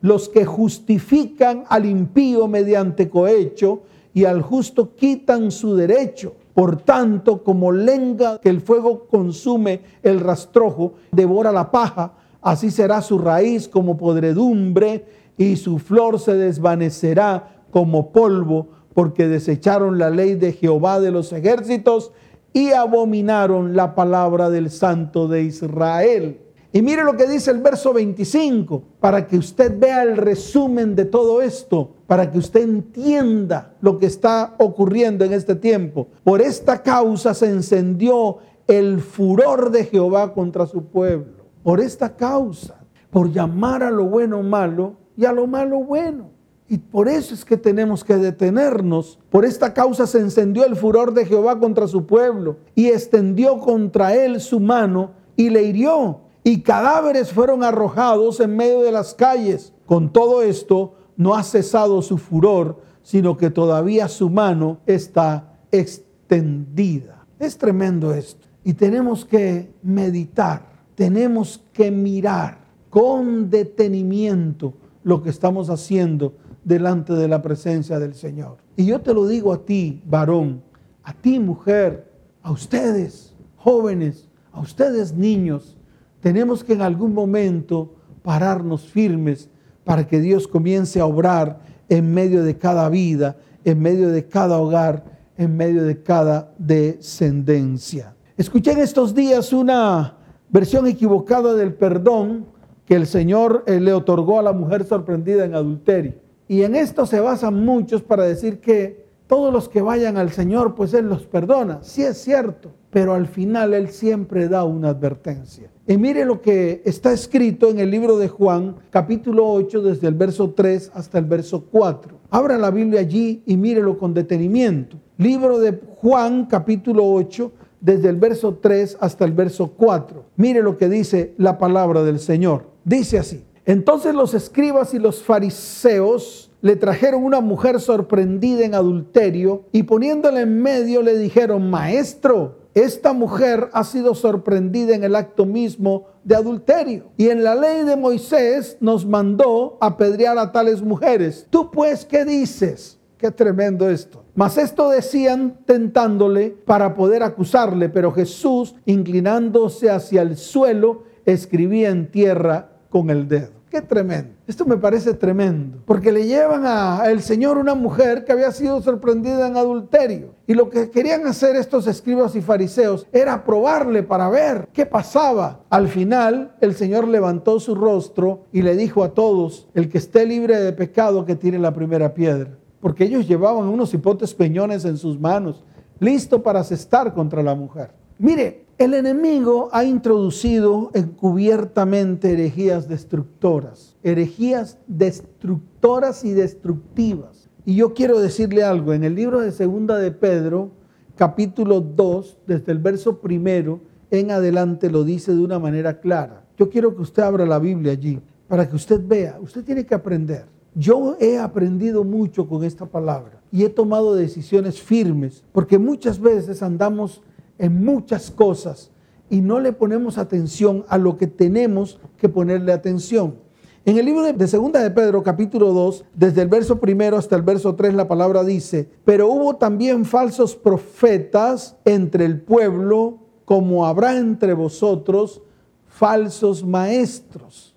Los 0.00 0.28
que 0.30 0.46
justifican 0.46 1.64
al 1.68 1.84
impío 1.84 2.48
mediante 2.48 3.10
cohecho 3.10 3.82
y 4.14 4.24
al 4.24 4.40
justo 4.40 4.94
quitan 4.96 5.50
su 5.50 5.76
derecho. 5.76 6.34
Por 6.54 6.76
tanto, 6.76 7.44
como 7.44 7.72
lenga 7.72 8.40
que 8.40 8.48
el 8.48 8.62
fuego 8.62 9.06
consume 9.06 9.82
el 10.02 10.20
rastrojo, 10.20 10.94
devora 11.12 11.52
la 11.52 11.70
paja, 11.70 12.14
así 12.40 12.70
será 12.70 13.02
su 13.02 13.18
raíz 13.18 13.68
como 13.68 13.96
podredumbre 13.96 15.04
y 15.36 15.56
su 15.56 15.78
flor 15.78 16.18
se 16.18 16.34
desvanecerá 16.34 17.64
como 17.70 18.10
polvo, 18.10 18.68
porque 18.94 19.28
desecharon 19.28 19.98
la 19.98 20.10
ley 20.10 20.34
de 20.34 20.52
Jehová 20.52 20.98
de 20.98 21.12
los 21.12 21.32
ejércitos 21.32 22.10
y 22.58 22.72
abominaron 22.72 23.76
la 23.76 23.94
palabra 23.94 24.50
del 24.50 24.68
Santo 24.68 25.28
de 25.28 25.44
Israel. 25.44 26.40
Y 26.72 26.82
mire 26.82 27.04
lo 27.04 27.16
que 27.16 27.28
dice 27.28 27.52
el 27.52 27.60
verso 27.60 27.92
25, 27.92 28.82
para 28.98 29.28
que 29.28 29.38
usted 29.38 29.78
vea 29.78 30.02
el 30.02 30.16
resumen 30.16 30.96
de 30.96 31.04
todo 31.04 31.40
esto, 31.40 31.94
para 32.08 32.32
que 32.32 32.38
usted 32.38 32.62
entienda 32.62 33.76
lo 33.80 34.00
que 34.00 34.06
está 34.06 34.56
ocurriendo 34.58 35.24
en 35.24 35.34
este 35.34 35.54
tiempo. 35.54 36.08
Por 36.24 36.42
esta 36.42 36.82
causa 36.82 37.32
se 37.32 37.48
encendió 37.48 38.38
el 38.66 38.98
furor 39.02 39.70
de 39.70 39.84
Jehová 39.84 40.34
contra 40.34 40.66
su 40.66 40.86
pueblo. 40.86 41.44
Por 41.62 41.78
esta 41.78 42.16
causa, 42.16 42.80
por 43.10 43.30
llamar 43.30 43.84
a 43.84 43.90
lo 43.92 44.06
bueno 44.06 44.42
malo 44.42 44.96
y 45.16 45.26
a 45.26 45.32
lo 45.32 45.46
malo 45.46 45.78
bueno. 45.78 46.30
Y 46.70 46.78
por 46.78 47.08
eso 47.08 47.32
es 47.32 47.44
que 47.44 47.56
tenemos 47.56 48.04
que 48.04 48.16
detenernos. 48.16 49.18
Por 49.30 49.46
esta 49.46 49.72
causa 49.72 50.06
se 50.06 50.18
encendió 50.18 50.66
el 50.66 50.76
furor 50.76 51.14
de 51.14 51.24
Jehová 51.24 51.58
contra 51.58 51.88
su 51.88 52.04
pueblo 52.04 52.58
y 52.74 52.88
extendió 52.88 53.58
contra 53.58 54.14
él 54.14 54.40
su 54.40 54.60
mano 54.60 55.12
y 55.34 55.48
le 55.48 55.62
hirió. 55.62 56.20
Y 56.44 56.60
cadáveres 56.60 57.32
fueron 57.32 57.64
arrojados 57.64 58.40
en 58.40 58.54
medio 58.54 58.82
de 58.82 58.92
las 58.92 59.14
calles. 59.14 59.72
Con 59.86 60.12
todo 60.12 60.42
esto 60.42 60.94
no 61.16 61.34
ha 61.34 61.42
cesado 61.42 62.02
su 62.02 62.18
furor, 62.18 62.80
sino 63.02 63.38
que 63.38 63.48
todavía 63.48 64.06
su 64.08 64.28
mano 64.28 64.78
está 64.84 65.58
extendida. 65.72 67.26
Es 67.38 67.56
tremendo 67.56 68.12
esto. 68.12 68.46
Y 68.62 68.74
tenemos 68.74 69.24
que 69.24 69.72
meditar, 69.82 70.68
tenemos 70.94 71.62
que 71.72 71.90
mirar 71.90 72.58
con 72.90 73.48
detenimiento 73.48 74.74
lo 75.02 75.22
que 75.22 75.30
estamos 75.30 75.70
haciendo 75.70 76.34
delante 76.68 77.14
de 77.14 77.26
la 77.26 77.40
presencia 77.40 77.98
del 77.98 78.14
Señor. 78.14 78.58
Y 78.76 78.84
yo 78.84 79.00
te 79.00 79.14
lo 79.14 79.26
digo 79.26 79.52
a 79.52 79.64
ti, 79.64 80.02
varón, 80.04 80.62
a 81.02 81.14
ti, 81.14 81.40
mujer, 81.40 82.12
a 82.42 82.52
ustedes, 82.52 83.34
jóvenes, 83.56 84.28
a 84.52 84.60
ustedes, 84.60 85.14
niños, 85.14 85.78
tenemos 86.20 86.62
que 86.62 86.74
en 86.74 86.82
algún 86.82 87.14
momento 87.14 87.94
pararnos 88.22 88.82
firmes 88.82 89.48
para 89.82 90.06
que 90.06 90.20
Dios 90.20 90.46
comience 90.46 91.00
a 91.00 91.06
obrar 91.06 91.60
en 91.88 92.12
medio 92.12 92.44
de 92.44 92.58
cada 92.58 92.88
vida, 92.90 93.38
en 93.64 93.80
medio 93.80 94.10
de 94.10 94.26
cada 94.26 94.58
hogar, 94.58 95.04
en 95.38 95.56
medio 95.56 95.84
de 95.84 96.02
cada 96.02 96.52
descendencia. 96.58 98.14
Escuché 98.36 98.72
en 98.72 98.80
estos 98.80 99.14
días 99.14 99.54
una 99.54 100.18
versión 100.50 100.86
equivocada 100.86 101.54
del 101.54 101.72
perdón 101.72 102.46
que 102.84 102.94
el 102.94 103.06
Señor 103.06 103.64
eh, 103.66 103.80
le 103.80 103.94
otorgó 103.94 104.38
a 104.38 104.42
la 104.42 104.52
mujer 104.52 104.84
sorprendida 104.84 105.44
en 105.46 105.54
adulterio. 105.54 106.27
Y 106.48 106.62
en 106.62 106.74
esto 106.74 107.04
se 107.04 107.20
basan 107.20 107.64
muchos 107.64 108.02
para 108.02 108.24
decir 108.24 108.58
que 108.60 109.06
todos 109.26 109.52
los 109.52 109.68
que 109.68 109.82
vayan 109.82 110.16
al 110.16 110.32
Señor, 110.32 110.74
pues 110.74 110.94
Él 110.94 111.06
los 111.06 111.26
perdona. 111.26 111.80
Sí 111.82 112.02
es 112.02 112.16
cierto, 112.16 112.70
pero 112.90 113.12
al 113.12 113.26
final 113.26 113.74
Él 113.74 113.90
siempre 113.90 114.48
da 114.48 114.64
una 114.64 114.88
advertencia. 114.88 115.70
Y 115.86 115.98
mire 115.98 116.24
lo 116.24 116.40
que 116.40 116.80
está 116.86 117.12
escrito 117.12 117.68
en 117.68 117.78
el 117.78 117.90
libro 117.90 118.16
de 118.16 118.28
Juan, 118.28 118.76
capítulo 118.88 119.46
8, 119.46 119.82
desde 119.82 120.08
el 120.08 120.14
verso 120.14 120.50
3 120.50 120.92
hasta 120.94 121.18
el 121.18 121.26
verso 121.26 121.64
4. 121.70 122.16
Abra 122.30 122.56
la 122.56 122.70
Biblia 122.70 123.00
allí 123.00 123.42
y 123.44 123.58
mírelo 123.58 123.98
con 123.98 124.14
detenimiento. 124.14 124.96
Libro 125.18 125.58
de 125.58 125.78
Juan, 125.96 126.46
capítulo 126.46 127.04
8, 127.12 127.52
desde 127.80 128.08
el 128.08 128.16
verso 128.16 128.58
3 128.60 128.96
hasta 129.00 129.26
el 129.26 129.32
verso 129.32 129.72
4. 129.76 130.24
Mire 130.36 130.62
lo 130.62 130.78
que 130.78 130.88
dice 130.88 131.34
la 131.36 131.58
palabra 131.58 132.02
del 132.02 132.18
Señor. 132.18 132.66
Dice 132.84 133.18
así. 133.18 133.44
Entonces 133.68 134.14
los 134.14 134.32
escribas 134.32 134.94
y 134.94 134.98
los 134.98 135.22
fariseos 135.22 136.50
le 136.62 136.74
trajeron 136.74 137.22
una 137.22 137.42
mujer 137.42 137.82
sorprendida 137.82 138.64
en 138.64 138.74
adulterio 138.74 139.64
y 139.72 139.82
poniéndola 139.82 140.40
en 140.40 140.62
medio 140.62 141.02
le 141.02 141.18
dijeron, 141.18 141.68
maestro, 141.68 142.60
esta 142.72 143.12
mujer 143.12 143.68
ha 143.74 143.84
sido 143.84 144.14
sorprendida 144.14 144.94
en 144.94 145.04
el 145.04 145.14
acto 145.14 145.44
mismo 145.44 146.06
de 146.24 146.36
adulterio. 146.36 147.10
Y 147.18 147.28
en 147.28 147.44
la 147.44 147.54
ley 147.54 147.84
de 147.84 147.94
Moisés 147.96 148.78
nos 148.80 149.04
mandó 149.04 149.76
apedrear 149.82 150.38
a 150.38 150.50
tales 150.50 150.80
mujeres. 150.80 151.46
¿Tú 151.50 151.70
pues 151.70 152.06
qué 152.06 152.24
dices? 152.24 152.98
Qué 153.18 153.30
tremendo 153.30 153.90
esto. 153.90 154.24
Mas 154.34 154.56
esto 154.56 154.88
decían 154.88 155.58
tentándole 155.66 156.56
para 156.64 156.94
poder 156.94 157.22
acusarle, 157.22 157.90
pero 157.90 158.12
Jesús, 158.12 158.76
inclinándose 158.86 159.90
hacia 159.90 160.22
el 160.22 160.38
suelo, 160.38 161.02
escribía 161.26 161.90
en 161.90 162.10
tierra 162.10 162.70
con 162.88 163.10
el 163.10 163.28
dedo. 163.28 163.57
Qué 163.70 163.82
tremendo. 163.82 164.30
Esto 164.46 164.64
me 164.64 164.78
parece 164.78 165.12
tremendo, 165.12 165.82
porque 165.84 166.10
le 166.10 166.26
llevan 166.26 166.64
al 166.64 167.20
Señor 167.20 167.58
una 167.58 167.74
mujer 167.74 168.24
que 168.24 168.32
había 168.32 168.50
sido 168.50 168.80
sorprendida 168.80 169.46
en 169.46 169.58
adulterio. 169.58 170.30
Y 170.46 170.54
lo 170.54 170.70
que 170.70 170.90
querían 170.90 171.26
hacer 171.26 171.54
estos 171.54 171.86
escribas 171.86 172.34
y 172.34 172.40
fariseos 172.40 173.06
era 173.12 173.44
probarle 173.44 174.02
para 174.02 174.30
ver 174.30 174.68
qué 174.72 174.86
pasaba. 174.86 175.60
Al 175.68 175.88
final, 175.88 176.56
el 176.62 176.74
Señor 176.74 177.06
levantó 177.06 177.60
su 177.60 177.74
rostro 177.74 178.46
y 178.52 178.62
le 178.62 178.74
dijo 178.74 179.04
a 179.04 179.12
todos, 179.12 179.68
el 179.74 179.90
que 179.90 179.98
esté 179.98 180.24
libre 180.24 180.58
de 180.58 180.72
pecado, 180.72 181.26
que 181.26 181.36
tire 181.36 181.58
la 181.58 181.74
primera 181.74 182.14
piedra. 182.14 182.56
Porque 182.80 183.04
ellos 183.04 183.28
llevaban 183.28 183.68
unos 183.68 183.92
hipotes 183.92 184.32
peñones 184.32 184.86
en 184.86 184.96
sus 184.96 185.20
manos, 185.20 185.62
listo 185.98 186.42
para 186.42 186.60
asestar 186.60 187.12
contra 187.12 187.42
la 187.42 187.54
mujer. 187.54 187.90
Mire, 188.18 188.64
el 188.78 188.94
enemigo 188.94 189.68
ha 189.72 189.84
introducido 189.84 190.92
encubiertamente 190.94 192.32
herejías 192.32 192.88
destructoras, 192.88 193.96
herejías 194.04 194.78
destructoras 194.86 196.24
y 196.24 196.32
destructivas. 196.32 197.50
Y 197.64 197.74
yo 197.74 197.92
quiero 197.92 198.20
decirle 198.20 198.62
algo, 198.62 198.92
en 198.92 199.02
el 199.02 199.16
libro 199.16 199.40
de 199.40 199.50
Segunda 199.50 199.98
de 199.98 200.12
Pedro, 200.12 200.70
capítulo 201.16 201.80
2, 201.80 202.38
desde 202.46 202.70
el 202.70 202.78
verso 202.78 203.18
primero 203.18 203.80
en 204.12 204.30
adelante 204.30 204.90
lo 204.90 205.02
dice 205.02 205.34
de 205.34 205.40
una 205.40 205.58
manera 205.58 205.98
clara. 205.98 206.44
Yo 206.56 206.70
quiero 206.70 206.94
que 206.94 207.02
usted 207.02 207.24
abra 207.24 207.44
la 207.46 207.58
Biblia 207.58 207.92
allí 207.92 208.20
para 208.46 208.68
que 208.68 208.76
usted 208.76 209.00
vea, 209.04 209.38
usted 209.40 209.64
tiene 209.64 209.84
que 209.84 209.94
aprender. 209.94 210.46
Yo 210.74 211.16
he 211.18 211.36
aprendido 211.36 212.04
mucho 212.04 212.48
con 212.48 212.62
esta 212.62 212.86
palabra 212.86 213.42
y 213.50 213.64
he 213.64 213.68
tomado 213.68 214.14
decisiones 214.14 214.80
firmes, 214.80 215.42
porque 215.50 215.78
muchas 215.78 216.20
veces 216.20 216.62
andamos 216.62 217.22
en 217.58 217.84
muchas 217.84 218.30
cosas 218.30 218.90
y 219.30 219.40
no 219.40 219.60
le 219.60 219.72
ponemos 219.72 220.18
atención 220.18 220.84
a 220.88 220.98
lo 220.98 221.16
que 221.16 221.26
tenemos 221.26 222.00
que 222.16 222.28
ponerle 222.28 222.72
atención. 222.72 223.36
En 223.84 223.96
el 223.96 224.04
libro 224.04 224.22
de 224.32 224.48
Segunda 224.48 224.82
de 224.82 224.90
Pedro, 224.90 225.22
capítulo 225.22 225.72
2, 225.72 226.04
desde 226.14 226.42
el 226.42 226.48
verso 226.48 226.78
primero 226.78 227.16
hasta 227.16 227.36
el 227.36 227.42
verso 227.42 227.74
3, 227.74 227.94
la 227.94 228.08
palabra 228.08 228.44
dice, 228.44 228.88
pero 229.04 229.28
hubo 229.28 229.56
también 229.56 230.04
falsos 230.04 230.56
profetas 230.56 231.76
entre 231.84 232.26
el 232.26 232.40
pueblo, 232.40 233.18
como 233.44 233.86
habrá 233.86 234.18
entre 234.18 234.52
vosotros 234.52 235.42
falsos 235.86 236.64
maestros, 236.64 237.74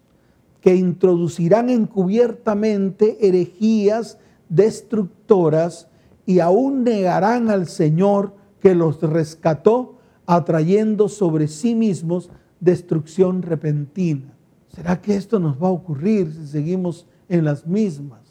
que 0.59 0.75
introducirán 0.75 1.69
encubiertamente 1.69 3.25
herejías 3.25 4.17
destructoras 4.49 5.87
y 6.25 6.39
aún 6.39 6.83
negarán 6.83 7.49
al 7.49 7.67
Señor 7.67 8.33
que 8.61 8.75
los 8.75 9.01
rescató, 9.01 9.97
atrayendo 10.25 11.09
sobre 11.09 11.47
sí 11.47 11.75
mismos 11.75 12.29
destrucción 12.59 13.41
repentina. 13.41 14.33
¿Será 14.69 15.01
que 15.01 15.15
esto 15.15 15.39
nos 15.39 15.61
va 15.61 15.67
a 15.67 15.71
ocurrir 15.71 16.31
si 16.31 16.47
seguimos 16.47 17.05
en 17.27 17.43
las 17.43 17.67
mismas? 17.67 18.21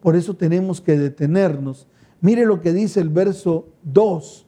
Por 0.00 0.16
eso 0.16 0.34
tenemos 0.34 0.80
que 0.80 0.98
detenernos. 0.98 1.86
Mire 2.20 2.44
lo 2.46 2.60
que 2.60 2.72
dice 2.72 3.00
el 3.00 3.10
verso 3.10 3.68
2. 3.84 4.46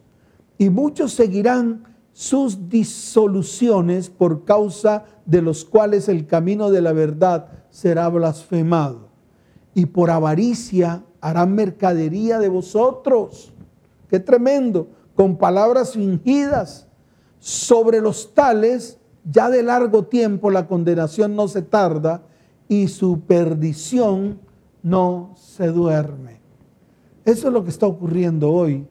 Y 0.59 0.71
muchos 0.71 1.13
seguirán 1.13 1.85
sus 2.13 2.69
disoluciones 2.69 4.11
por 4.11 4.45
causa 4.45 5.05
de 5.25 5.43
los 5.43 5.65
cuales 5.65 6.09
el 6.09 6.27
camino 6.27 6.71
de 6.71 6.81
la 6.81 6.93
verdad 6.93 7.49
será 7.71 8.09
blasfemado. 8.09 9.09
Y 9.75 9.87
por 9.87 10.11
avaricia 10.11 11.05
harán 11.21 11.55
mercadería 11.55 12.41
de 12.41 12.49
vosotros. 12.49 13.53
Qué 14.09 14.19
tremendo, 14.19 14.89
con 15.19 15.37
palabras 15.37 15.95
fingidas. 15.95 16.87
Sobre 17.41 18.01
los 18.01 18.35
tales 18.35 19.01
ya 19.29 19.51
de 19.51 19.65
largo 19.65 20.05
tiempo 20.05 20.49
la 20.49 20.69
condenación 20.69 21.35
no 21.35 21.49
se 21.49 21.63
tarda 21.63 22.23
y 22.69 22.87
su 22.87 23.23
perdición 23.23 24.39
no 24.81 25.35
se 25.35 25.73
duerme. 25.73 26.39
Eso 27.25 27.49
es 27.49 27.53
lo 27.53 27.65
que 27.65 27.71
está 27.71 27.89
ocurriendo 27.89 28.53
hoy. 28.53 28.87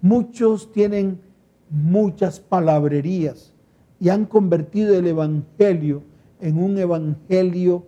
Muchos 0.00 0.72
tienen 0.72 1.20
muchas 1.68 2.40
palabrerías 2.40 3.52
y 4.00 4.08
han 4.08 4.24
convertido 4.24 4.94
el 4.94 5.06
Evangelio 5.06 6.02
en 6.40 6.56
un 6.56 6.78
Evangelio 6.78 7.84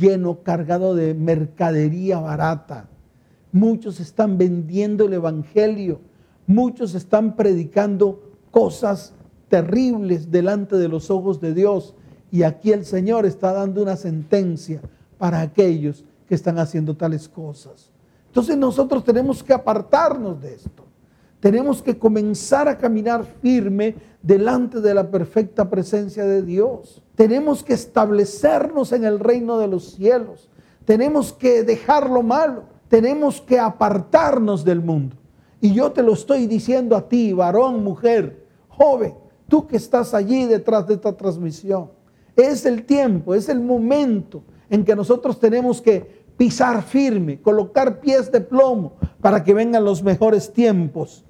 lleno, 0.00 0.42
cargado 0.42 0.96
de 0.96 1.14
mercadería 1.14 2.18
barata. 2.18 2.88
Muchos 3.52 4.00
están 4.00 4.36
vendiendo 4.36 5.04
el 5.04 5.12
Evangelio, 5.12 6.00
muchos 6.48 6.96
están 6.96 7.36
predicando 7.36 8.20
cosas 8.50 9.12
terribles 9.48 10.32
delante 10.32 10.76
de 10.76 10.88
los 10.88 11.10
ojos 11.10 11.40
de 11.40 11.54
Dios. 11.54 11.94
Y 12.32 12.42
aquí 12.42 12.72
el 12.72 12.84
Señor 12.84 13.24
está 13.26 13.52
dando 13.52 13.82
una 13.82 13.96
sentencia 13.96 14.80
para 15.18 15.40
aquellos 15.40 16.04
que 16.26 16.34
están 16.34 16.58
haciendo 16.58 16.96
tales 16.96 17.28
cosas. 17.28 17.90
Entonces 18.26 18.56
nosotros 18.56 19.04
tenemos 19.04 19.42
que 19.42 19.52
apartarnos 19.52 20.40
de 20.40 20.54
esto. 20.54 20.84
Tenemos 21.40 21.82
que 21.82 21.96
comenzar 21.96 22.66
a 22.66 22.78
caminar 22.78 23.24
firme 23.40 23.94
delante 24.22 24.80
de 24.80 24.92
la 24.92 25.08
perfecta 25.08 25.70
presencia 25.70 26.24
de 26.24 26.42
Dios. 26.42 27.02
Tenemos 27.14 27.62
que 27.62 27.74
establecernos 27.74 28.92
en 28.92 29.04
el 29.04 29.20
reino 29.20 29.58
de 29.58 29.68
los 29.68 29.92
cielos. 29.92 30.48
Tenemos 30.84 31.32
que 31.32 31.62
dejar 31.62 32.10
lo 32.10 32.22
malo. 32.22 32.64
Tenemos 32.88 33.40
que 33.40 33.58
apartarnos 33.58 34.64
del 34.64 34.80
mundo. 34.80 35.16
Y 35.60 35.72
yo 35.72 35.92
te 35.92 36.02
lo 36.02 36.12
estoy 36.12 36.46
diciendo 36.46 36.96
a 36.96 37.08
ti, 37.08 37.32
varón, 37.32 37.82
mujer, 37.82 38.44
joven 38.68 39.14
tú 39.48 39.66
que 39.66 39.76
estás 39.76 40.14
allí 40.14 40.44
detrás 40.44 40.86
de 40.86 40.94
esta 40.94 41.16
transmisión. 41.16 41.90
Es 42.36 42.64
el 42.66 42.84
tiempo, 42.84 43.34
es 43.34 43.48
el 43.48 43.60
momento 43.60 44.44
en 44.70 44.84
que 44.84 44.94
nosotros 44.94 45.40
tenemos 45.40 45.80
que 45.80 46.18
pisar 46.36 46.82
firme, 46.82 47.40
colocar 47.40 47.98
pies 48.00 48.30
de 48.30 48.40
plomo 48.40 48.92
para 49.20 49.42
que 49.42 49.54
vengan 49.54 49.84
los 49.84 50.02
mejores 50.02 50.52
tiempos, 50.52 51.24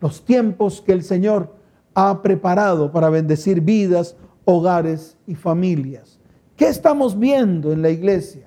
los 0.00 0.24
tiempos 0.24 0.80
que 0.80 0.92
el 0.92 1.02
Señor 1.02 1.52
ha 1.94 2.22
preparado 2.22 2.92
para 2.92 3.10
bendecir 3.10 3.60
vidas, 3.60 4.16
hogares 4.44 5.16
y 5.26 5.34
familias. 5.34 6.20
¿Qué 6.56 6.68
estamos 6.68 7.18
viendo 7.18 7.72
en 7.72 7.82
la 7.82 7.90
iglesia? 7.90 8.46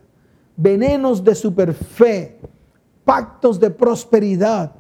Venenos 0.56 1.24
de 1.24 1.36
superfe, 1.36 2.40
pactos 3.04 3.60
de 3.60 3.72
prosperidad, 3.72 4.74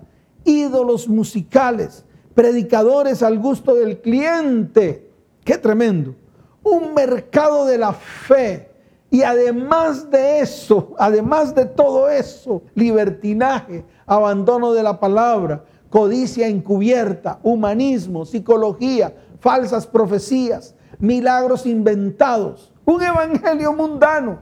ídolos 0.45 1.09
musicales, 1.09 2.05
predicadores 2.33 3.21
al 3.23 3.39
gusto 3.39 3.75
del 3.75 3.99
cliente. 3.99 5.09
Qué 5.43 5.57
tremendo. 5.57 6.15
Un 6.63 6.93
mercado 6.93 7.65
de 7.65 7.77
la 7.77 7.93
fe. 7.93 8.71
Y 9.09 9.23
además 9.23 10.09
de 10.09 10.39
eso, 10.39 10.93
además 10.97 11.53
de 11.53 11.65
todo 11.65 12.09
eso, 12.09 12.61
libertinaje, 12.73 13.85
abandono 14.05 14.73
de 14.73 14.83
la 14.83 14.99
palabra, 14.99 15.63
codicia 15.89 16.47
encubierta, 16.47 17.39
humanismo, 17.43 18.25
psicología, 18.25 19.15
falsas 19.39 19.87
profecías, 19.87 20.75
milagros 20.99 21.65
inventados, 21.65 22.73
un 22.83 23.01
evangelio 23.03 23.73
mundano. 23.73 24.39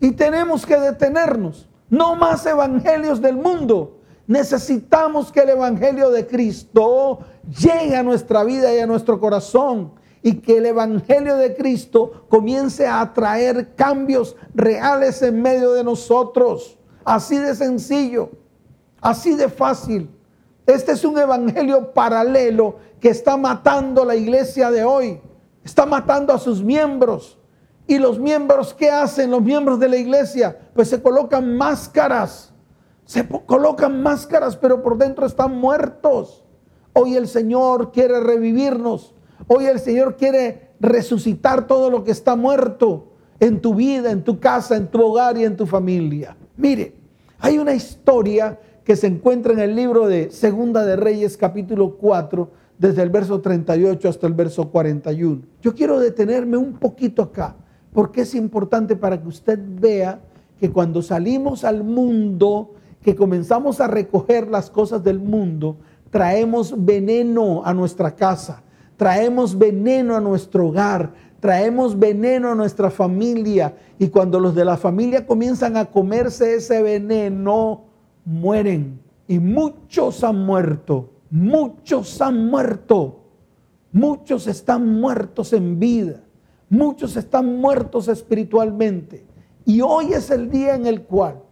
Y 0.00 0.12
tenemos 0.12 0.64
que 0.64 0.78
detenernos. 0.78 1.68
No 1.90 2.16
más 2.16 2.44
evangelios 2.44 3.20
del 3.20 3.36
mundo, 3.36 3.97
Necesitamos 4.28 5.32
que 5.32 5.40
el 5.40 5.48
Evangelio 5.48 6.10
de 6.10 6.26
Cristo 6.26 7.20
llegue 7.48 7.96
a 7.96 8.02
nuestra 8.02 8.44
vida 8.44 8.74
y 8.74 8.78
a 8.78 8.86
nuestro 8.86 9.18
corazón 9.18 9.94
y 10.22 10.34
que 10.34 10.58
el 10.58 10.66
Evangelio 10.66 11.36
de 11.36 11.56
Cristo 11.56 12.26
comience 12.28 12.86
a 12.86 13.14
traer 13.14 13.74
cambios 13.74 14.36
reales 14.54 15.22
en 15.22 15.40
medio 15.40 15.72
de 15.72 15.82
nosotros. 15.82 16.78
Así 17.06 17.38
de 17.38 17.54
sencillo, 17.54 18.28
así 19.00 19.34
de 19.34 19.48
fácil. 19.48 20.10
Este 20.66 20.92
es 20.92 21.06
un 21.06 21.18
Evangelio 21.18 21.94
paralelo 21.94 22.76
que 23.00 23.08
está 23.08 23.38
matando 23.38 24.04
la 24.04 24.14
iglesia 24.14 24.70
de 24.70 24.84
hoy. 24.84 25.22
Está 25.64 25.86
matando 25.86 26.34
a 26.34 26.38
sus 26.38 26.62
miembros. 26.62 27.38
¿Y 27.86 27.96
los 27.96 28.18
miembros 28.18 28.74
qué 28.74 28.90
hacen? 28.90 29.30
Los 29.30 29.40
miembros 29.40 29.80
de 29.80 29.88
la 29.88 29.96
iglesia, 29.96 30.70
pues 30.74 30.90
se 30.90 31.00
colocan 31.00 31.56
máscaras 31.56 32.47
se 33.08 33.26
colocan 33.26 34.02
máscaras, 34.02 34.54
pero 34.54 34.82
por 34.82 34.98
dentro 34.98 35.24
están 35.24 35.56
muertos. 35.56 36.44
Hoy 36.92 37.16
el 37.16 37.26
Señor 37.26 37.90
quiere 37.90 38.20
revivirnos. 38.20 39.14
Hoy 39.46 39.64
el 39.64 39.80
Señor 39.80 40.16
quiere 40.16 40.72
resucitar 40.78 41.66
todo 41.66 41.88
lo 41.88 42.04
que 42.04 42.10
está 42.10 42.36
muerto 42.36 43.12
en 43.40 43.62
tu 43.62 43.74
vida, 43.74 44.10
en 44.10 44.24
tu 44.24 44.38
casa, 44.40 44.76
en 44.76 44.88
tu 44.88 45.02
hogar 45.02 45.38
y 45.38 45.44
en 45.44 45.56
tu 45.56 45.64
familia. 45.64 46.36
Mire, 46.58 46.96
hay 47.38 47.56
una 47.56 47.72
historia 47.72 48.60
que 48.84 48.94
se 48.94 49.06
encuentra 49.06 49.54
en 49.54 49.60
el 49.60 49.74
libro 49.74 50.06
de 50.06 50.30
Segunda 50.30 50.84
de 50.84 50.96
Reyes 50.96 51.38
capítulo 51.38 51.96
4, 51.96 52.50
desde 52.76 53.00
el 53.00 53.08
verso 53.08 53.40
38 53.40 54.06
hasta 54.06 54.26
el 54.26 54.34
verso 54.34 54.68
41. 54.68 55.40
Yo 55.62 55.74
quiero 55.74 55.98
detenerme 55.98 56.58
un 56.58 56.74
poquito 56.74 57.22
acá, 57.22 57.56
porque 57.90 58.20
es 58.20 58.34
importante 58.34 58.96
para 58.96 59.18
que 59.18 59.28
usted 59.28 59.58
vea 59.66 60.20
que 60.60 60.70
cuando 60.70 61.00
salimos 61.00 61.64
al 61.64 61.84
mundo 61.84 62.74
que 63.02 63.14
comenzamos 63.14 63.80
a 63.80 63.86
recoger 63.86 64.48
las 64.48 64.70
cosas 64.70 65.02
del 65.02 65.18
mundo, 65.18 65.76
traemos 66.10 66.74
veneno 66.76 67.62
a 67.64 67.72
nuestra 67.74 68.14
casa, 68.14 68.62
traemos 68.96 69.56
veneno 69.56 70.16
a 70.16 70.20
nuestro 70.20 70.68
hogar, 70.68 71.12
traemos 71.40 71.98
veneno 71.98 72.50
a 72.50 72.54
nuestra 72.54 72.90
familia. 72.90 73.76
Y 73.98 74.08
cuando 74.08 74.40
los 74.40 74.54
de 74.54 74.64
la 74.64 74.76
familia 74.76 75.26
comienzan 75.26 75.76
a 75.76 75.86
comerse 75.86 76.54
ese 76.56 76.82
veneno, 76.82 77.84
mueren. 78.24 79.00
Y 79.26 79.38
muchos 79.38 80.24
han 80.24 80.44
muerto, 80.44 81.10
muchos 81.30 82.20
han 82.20 82.46
muerto, 82.46 83.20
muchos 83.92 84.46
están 84.46 85.00
muertos 85.00 85.52
en 85.52 85.78
vida, 85.78 86.22
muchos 86.70 87.16
están 87.16 87.60
muertos 87.60 88.08
espiritualmente. 88.08 89.26
Y 89.66 89.82
hoy 89.82 90.14
es 90.14 90.30
el 90.30 90.50
día 90.50 90.74
en 90.74 90.86
el 90.86 91.02
cual 91.02 91.42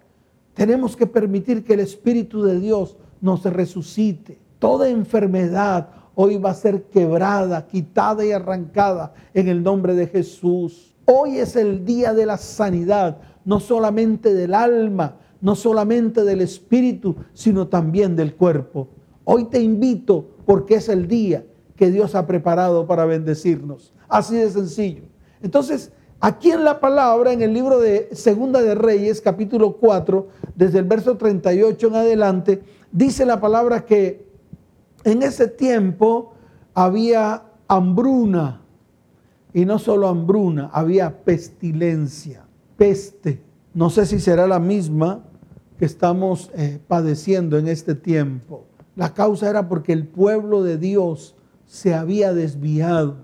tenemos 0.57 0.97
que 0.97 1.07
permitir 1.07 1.63
que 1.63 1.75
el 1.75 1.81
Espíritu 1.81 2.43
de 2.43 2.59
Dios 2.59 2.97
nos 3.21 3.45
resucite. 3.45 4.41
Toda 4.59 4.89
enfermedad 4.89 5.91
hoy 6.15 6.39
va 6.39 6.51
a 6.51 6.55
ser 6.55 6.85
quebrada, 6.85 7.67
quitada 7.67 8.25
y 8.25 8.33
arrancada 8.33 9.13
en 9.35 9.49
el 9.49 9.63
nombre 9.63 9.95
de 9.95 10.07
Jesús. 10.07 10.95
Hoy 11.05 11.37
es 11.37 11.57
el 11.57 11.85
día 11.85 12.15
de 12.15 12.25
la 12.25 12.39
sanidad, 12.39 13.19
no 13.45 13.61
solamente 13.61 14.33
del 14.33 14.55
alma, 14.55 15.19
no 15.43 15.55
solamente 15.55 16.25
del 16.25 16.41
espíritu, 16.41 17.17
sino 17.35 17.69
también 17.69 18.17
del 18.17 18.35
cuerpo. 18.35 18.89
Hoy 19.25 19.45
te 19.45 19.61
invito 19.61 20.27
porque 20.47 20.77
es 20.77 20.89
el 20.89 21.07
día 21.07 21.45
que 21.77 21.91
Dios 21.91 22.15
ha 22.15 22.27
preparado 22.27 22.87
para 22.87 23.05
bendecirnos. 23.05 23.93
Así 24.09 24.37
de 24.37 24.49
sencillo. 24.49 25.03
Entonces, 25.43 25.93
Aquí 26.21 26.51
en 26.51 26.65
la 26.65 26.81
palabra, 26.81 27.33
en 27.33 27.43
el 27.43 27.53
libro 27.53 27.79
de 27.79 28.09
Segunda 28.13 28.63
de 28.63 28.75
Reyes, 28.75 29.21
capítulo 29.21 29.77
4, 29.77 30.29
desde 30.55 30.79
el 30.79 30.85
verso 30.85 31.19
38 31.19 31.89
en 31.89 31.95
adelante, 31.95 32.63
dice 32.91 33.27
la 33.27 33.39
palabra 33.39 33.85
que 33.85 34.27
en 35.05 35.23
ese 35.23 35.47
tiempo 35.47 36.33
había 36.73 37.43
hambruna, 37.69 38.63
y 39.53 39.67
no 39.67 39.79
solo 39.79 40.09
hambruna, 40.09 40.71
había 40.73 41.23
pestilencia. 41.23 42.45
peste. 42.77 43.43
No 43.73 43.91
sé 43.91 44.07
si 44.07 44.19
será 44.19 44.47
la 44.47 44.59
misma 44.59 45.25
que 45.79 45.85
estamos 45.85 46.51
eh, 46.55 46.79
padeciendo 46.89 47.59
en 47.59 47.69
este 47.69 47.95
tiempo. 47.95 48.65
La 48.97 49.13
causa 49.13 49.51
era 49.51 49.69
porque 49.69 49.93
el 49.93 50.07
pueblo 50.07 50.63
de 50.63 50.79
Dios 50.79 51.37
se 51.67 51.95
había 51.95 52.33
desviado 52.33 53.17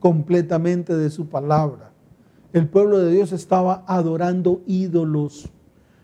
completamente 0.00 0.96
de 0.96 1.10
su 1.10 1.28
palabra. 1.28 1.91
El 2.52 2.68
pueblo 2.68 2.98
de 2.98 3.10
Dios 3.10 3.32
estaba 3.32 3.82
adorando 3.86 4.60
ídolos, 4.66 5.48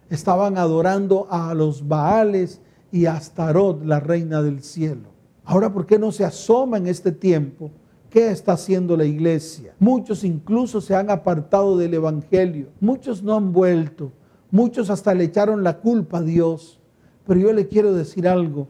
estaban 0.09 0.57
adorando 0.57 1.27
a 1.31 1.53
los 1.53 1.87
Baales 1.87 2.63
y 2.91 3.05
a 3.05 3.17
Astarot, 3.17 3.85
la 3.85 4.01
reina 4.01 4.41
del 4.41 4.63
cielo. 4.63 5.11
Ahora, 5.45 5.71
¿por 5.71 5.85
qué 5.85 5.99
no 5.99 6.11
se 6.11 6.25
asoma 6.25 6.79
en 6.79 6.87
este 6.87 7.13
tiempo? 7.13 7.71
¿Qué 8.09 8.31
está 8.31 8.53
haciendo 8.53 8.97
la 8.97 9.05
iglesia? 9.05 9.75
Muchos 9.79 10.25
incluso 10.25 10.81
se 10.81 10.95
han 10.95 11.11
apartado 11.11 11.77
del 11.77 11.93
Evangelio, 11.93 12.69
muchos 12.81 13.23
no 13.23 13.37
han 13.37 13.53
vuelto, 13.53 14.11
muchos 14.51 14.89
hasta 14.89 15.13
le 15.13 15.25
echaron 15.25 15.63
la 15.63 15.77
culpa 15.81 16.19
a 16.19 16.23
Dios. 16.23 16.81
Pero 17.27 17.41
yo 17.41 17.53
le 17.53 17.69
quiero 17.69 17.93
decir 17.93 18.27
algo, 18.27 18.69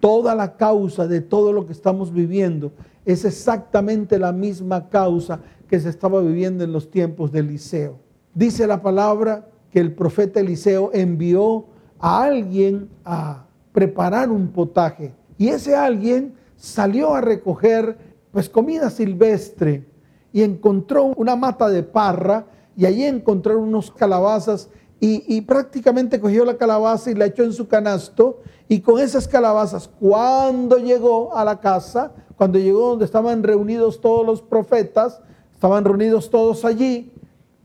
toda 0.00 0.34
la 0.34 0.56
causa 0.56 1.06
de 1.06 1.20
todo 1.20 1.52
lo 1.52 1.66
que 1.66 1.74
estamos 1.74 2.14
viviendo 2.14 2.72
es 3.04 3.26
exactamente 3.26 4.18
la 4.18 4.32
misma 4.32 4.88
causa 4.88 5.40
que 5.70 5.78
se 5.78 5.88
estaba 5.88 6.20
viviendo 6.20 6.64
en 6.64 6.72
los 6.72 6.90
tiempos 6.90 7.30
de 7.30 7.38
Eliseo. 7.38 8.00
Dice 8.34 8.66
la 8.66 8.82
palabra 8.82 9.46
que 9.70 9.78
el 9.78 9.94
profeta 9.94 10.40
Eliseo 10.40 10.90
envió 10.92 11.66
a 12.00 12.24
alguien 12.24 12.90
a 13.04 13.46
preparar 13.70 14.30
un 14.30 14.48
potaje 14.48 15.14
y 15.38 15.50
ese 15.50 15.76
alguien 15.76 16.34
salió 16.56 17.14
a 17.14 17.20
recoger 17.20 17.96
pues 18.32 18.48
comida 18.48 18.90
silvestre 18.90 19.86
y 20.32 20.42
encontró 20.42 21.04
una 21.04 21.36
mata 21.36 21.68
de 21.68 21.84
parra 21.84 22.46
y 22.76 22.84
allí 22.84 23.04
encontró 23.04 23.60
unos 23.60 23.92
calabazas 23.92 24.70
y, 25.02 25.40
prácticamente 25.42 26.20
cogió 26.20 26.44
la 26.44 26.58
calabaza 26.58 27.10
y 27.10 27.14
la 27.14 27.26
echó 27.26 27.42
en 27.42 27.54
su 27.54 27.68
canasto 27.68 28.40
y 28.68 28.80
con 28.80 29.00
esas 29.00 29.26
calabazas 29.26 29.88
cuando 29.88 30.76
llegó 30.76 31.34
a 31.34 31.44
la 31.44 31.60
casa, 31.60 32.12
cuando 32.36 32.58
llegó 32.58 32.90
donde 32.90 33.06
estaban 33.06 33.42
reunidos 33.42 34.00
todos 34.00 34.26
los 34.26 34.42
profetas, 34.42 35.22
estaban 35.60 35.84
reunidos 35.84 36.30
todos 36.30 36.64
allí, 36.64 37.12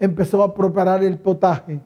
empezó 0.01 0.43
a 0.43 0.53
preparar 0.53 1.01
el 1.01 1.17
potaje. 1.17 1.79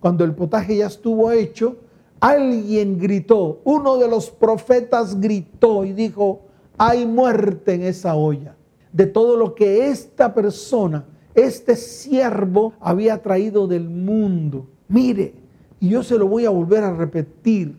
Cuando 0.00 0.24
el 0.24 0.34
potaje 0.34 0.78
ya 0.78 0.86
estuvo 0.86 1.30
hecho, 1.30 1.76
alguien 2.18 2.98
gritó, 2.98 3.60
uno 3.64 3.98
de 3.98 4.08
los 4.08 4.30
profetas 4.30 5.20
gritó 5.20 5.84
y 5.84 5.92
dijo, 5.92 6.40
hay 6.78 7.04
muerte 7.04 7.74
en 7.74 7.82
esa 7.82 8.14
olla. 8.14 8.56
De 8.90 9.04
todo 9.04 9.36
lo 9.36 9.54
que 9.54 9.88
esta 9.88 10.32
persona, 10.32 11.04
este 11.34 11.76
siervo 11.76 12.72
había 12.80 13.20
traído 13.20 13.66
del 13.66 13.86
mundo. 13.86 14.66
Mire, 14.88 15.34
y 15.78 15.90
yo 15.90 16.02
se 16.02 16.16
lo 16.16 16.26
voy 16.26 16.46
a 16.46 16.50
volver 16.50 16.84
a 16.84 16.94
repetir. 16.96 17.76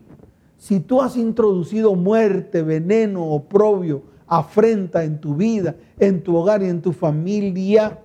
Si 0.56 0.82
tú 0.82 1.02
has 1.02 1.18
introducido 1.18 1.96
muerte, 1.96 2.62
veneno, 2.62 3.26
oprobio, 3.26 4.04
afrenta 4.28 5.04
en 5.04 5.20
tu 5.20 5.36
vida, 5.36 5.76
en 6.02 6.24
tu 6.24 6.36
hogar 6.36 6.64
y 6.64 6.66
en 6.66 6.82
tu 6.82 6.94
familia, 6.94 8.00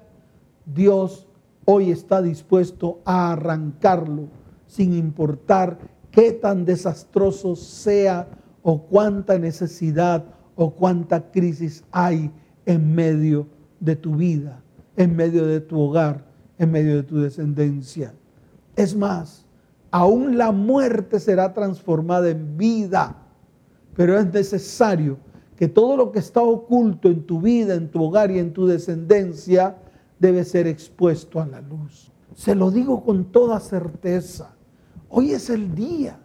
Dios 0.67 1.27
hoy 1.65 1.91
está 1.91 2.21
dispuesto 2.21 3.01
a 3.07 3.33
arrancarlo 3.33 4.29
sin 4.67 4.93
importar 4.93 5.79
qué 6.11 6.33
tan 6.33 6.67
desastroso 6.67 7.57
sea 7.57 8.29
o 8.63 8.83
cuánta 8.83 9.39
necesidad 9.39 10.27
o 10.57 10.75
cuánta 10.75 11.31
crisis 11.31 11.85
hay 11.91 12.31
en 12.67 12.95
medio 12.95 13.47
de 13.81 13.97
tu 13.97 14.17
vida, 14.17 14.63
en 14.97 15.17
medio 15.17 15.47
de 15.47 15.61
tu 15.61 15.81
hogar, 15.81 16.27
en 16.59 16.73
medio 16.73 16.97
de 16.97 17.03
tu 17.03 17.19
descendencia. 17.19 18.13
Es 18.77 18.95
más, 18.95 19.47
aún 19.91 20.37
la 20.37 20.53
muerte 20.53 21.19
será 21.19 21.55
transformada 21.55 22.29
en 22.29 22.59
vida, 22.59 23.17
pero 23.95 24.19
es 24.19 24.31
necesario 24.31 25.17
que 25.57 25.69
todo 25.69 25.97
lo 25.97 26.13
que 26.13 26.19
está 26.19 26.43
oculto 26.43 27.09
en 27.09 27.23
tu 27.25 27.41
vida, 27.41 27.75
en 27.75 27.91
tu 27.91 28.03
hogar 28.03 28.31
y 28.31 28.39
en 28.39 28.53
tu 28.53 28.67
descendencia 28.67 29.79
debe 30.19 30.45
ser 30.45 30.67
expuesto 30.67 31.41
a 31.41 31.47
la 31.47 31.61
luz. 31.61 32.13
Se 32.35 32.55
lo 32.55 32.71
digo 32.71 33.03
con 33.03 33.25
toda 33.27 33.59
certeza. 33.61 34.55
Hoy 35.09 35.33
es 35.33 35.49
el 35.49 35.75
día 35.75 36.21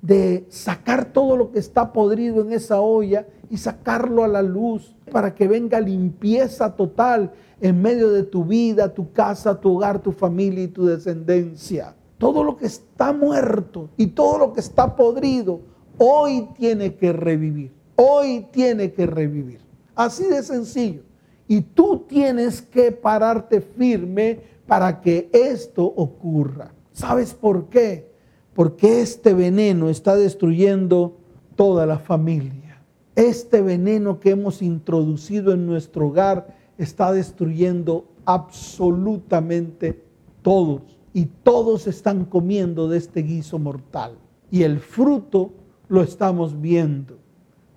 de 0.00 0.46
sacar 0.48 1.12
todo 1.12 1.36
lo 1.36 1.52
que 1.52 1.58
está 1.58 1.92
podrido 1.92 2.40
en 2.40 2.52
esa 2.52 2.80
olla 2.80 3.26
y 3.50 3.58
sacarlo 3.58 4.24
a 4.24 4.28
la 4.28 4.40
luz 4.40 4.96
para 5.12 5.34
que 5.34 5.46
venga 5.46 5.78
limpieza 5.80 6.74
total 6.74 7.32
en 7.60 7.82
medio 7.82 8.10
de 8.10 8.22
tu 8.22 8.44
vida, 8.44 8.94
tu 8.94 9.12
casa, 9.12 9.60
tu 9.60 9.76
hogar, 9.76 10.00
tu 10.00 10.12
familia 10.12 10.64
y 10.64 10.68
tu 10.68 10.86
descendencia. 10.86 11.94
Todo 12.16 12.44
lo 12.44 12.56
que 12.56 12.66
está 12.66 13.12
muerto 13.12 13.90
y 13.96 14.08
todo 14.08 14.38
lo 14.38 14.52
que 14.54 14.60
está 14.60 14.96
podrido, 14.96 15.60
hoy 15.98 16.48
tiene 16.56 16.94
que 16.94 17.12
revivir. 17.12 17.79
Hoy 18.02 18.46
tiene 18.50 18.92
que 18.92 19.04
revivir. 19.04 19.60
Así 19.94 20.24
de 20.24 20.42
sencillo. 20.42 21.02
Y 21.46 21.60
tú 21.60 22.06
tienes 22.08 22.62
que 22.62 22.92
pararte 22.92 23.60
firme 23.60 24.40
para 24.66 25.02
que 25.02 25.28
esto 25.34 25.84
ocurra. 25.84 26.72
¿Sabes 26.94 27.34
por 27.34 27.66
qué? 27.68 28.10
Porque 28.54 29.02
este 29.02 29.34
veneno 29.34 29.90
está 29.90 30.16
destruyendo 30.16 31.18
toda 31.56 31.84
la 31.84 31.98
familia. 31.98 32.80
Este 33.16 33.60
veneno 33.60 34.18
que 34.18 34.30
hemos 34.30 34.62
introducido 34.62 35.52
en 35.52 35.66
nuestro 35.66 36.06
hogar 36.06 36.56
está 36.78 37.12
destruyendo 37.12 38.06
absolutamente 38.24 40.02
todos. 40.40 40.80
Y 41.12 41.26
todos 41.26 41.86
están 41.86 42.24
comiendo 42.24 42.88
de 42.88 42.96
este 42.96 43.20
guiso 43.20 43.58
mortal. 43.58 44.14
Y 44.50 44.62
el 44.62 44.80
fruto 44.80 45.50
lo 45.88 46.02
estamos 46.02 46.58
viendo. 46.62 47.20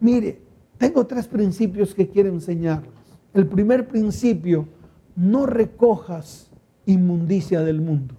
Mire, 0.04 0.42
tengo 0.78 1.08
tres 1.08 1.28
principios 1.28 1.96
que 1.96 2.10
quiero 2.10 2.28
enseñarles. 2.28 2.92
El 3.34 3.48
primer 3.48 3.88
principio, 3.88 4.68
no 5.16 5.46
recojas 5.46 6.52
inmundicia 6.86 7.62
del 7.62 7.80
mundo. 7.80 8.16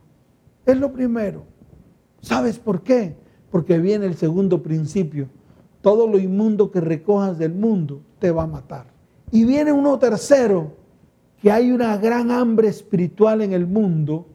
Es 0.65 0.79
lo 0.79 0.95
primero. 0.95 1.45
¿Sabes 2.23 2.59
por 2.59 2.83
qué? 2.83 3.15
Porque 3.51 3.79
viene 3.79 4.07
el 4.07 4.15
segundo 4.15 4.63
principio. 4.63 5.29
Todo 5.83 6.09
lo 6.09 6.19
inmundo 6.19 6.71
que 6.71 6.81
recojas 6.81 7.37
del 7.37 7.53
mundo 7.53 8.01
te 8.19 8.31
va 8.31 8.45
a 8.45 8.47
matar. 8.47 8.87
Y 9.31 9.45
viene 9.45 9.71
uno 9.71 9.99
tercero, 9.99 10.73
que 11.43 11.53
hay 11.53 11.71
una 11.71 11.99
gran 11.99 12.31
hambre 12.31 12.69
espiritual 12.69 13.43
en 13.43 13.53
el 13.53 13.67
mundo, 13.67 14.27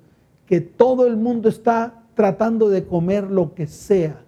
que 0.45 0.61
todo 0.61 1.07
el 1.07 1.17
mundo 1.17 1.49
está 1.49 2.03
tratando 2.13 2.69
de 2.69 2.85
comer 2.85 3.31
lo 3.31 3.55
que 3.55 3.65
sea, 3.65 4.23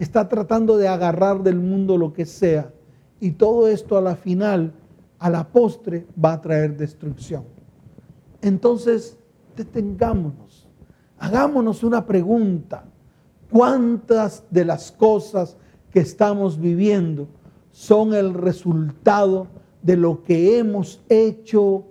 está 0.00 0.28
tratando 0.28 0.78
de 0.78 0.88
agarrar 0.88 1.42
del 1.42 1.60
mundo 1.60 1.98
lo 1.98 2.12
que 2.12 2.24
sea. 2.24 2.72
Y 3.20 3.32
todo 3.32 3.68
esto 3.68 3.98
a 3.98 4.00
la 4.00 4.16
final, 4.16 4.72
a 5.18 5.28
la 5.28 5.46
postre, 5.48 6.06
va 6.22 6.32
a 6.32 6.40
traer 6.40 6.76
destrucción. 6.76 7.44
Entonces, 8.40 9.18
detengámonos, 9.56 10.66
hagámonos 11.18 11.84
una 11.84 12.06
pregunta. 12.06 12.84
¿Cuántas 13.50 14.44
de 14.50 14.64
las 14.64 14.90
cosas 14.90 15.58
que 15.92 16.00
estamos 16.00 16.58
viviendo 16.58 17.28
son 17.70 18.14
el 18.14 18.32
resultado 18.32 19.48
de 19.82 19.96
lo 19.98 20.22
que 20.22 20.58
hemos 20.58 21.02
hecho 21.10 21.84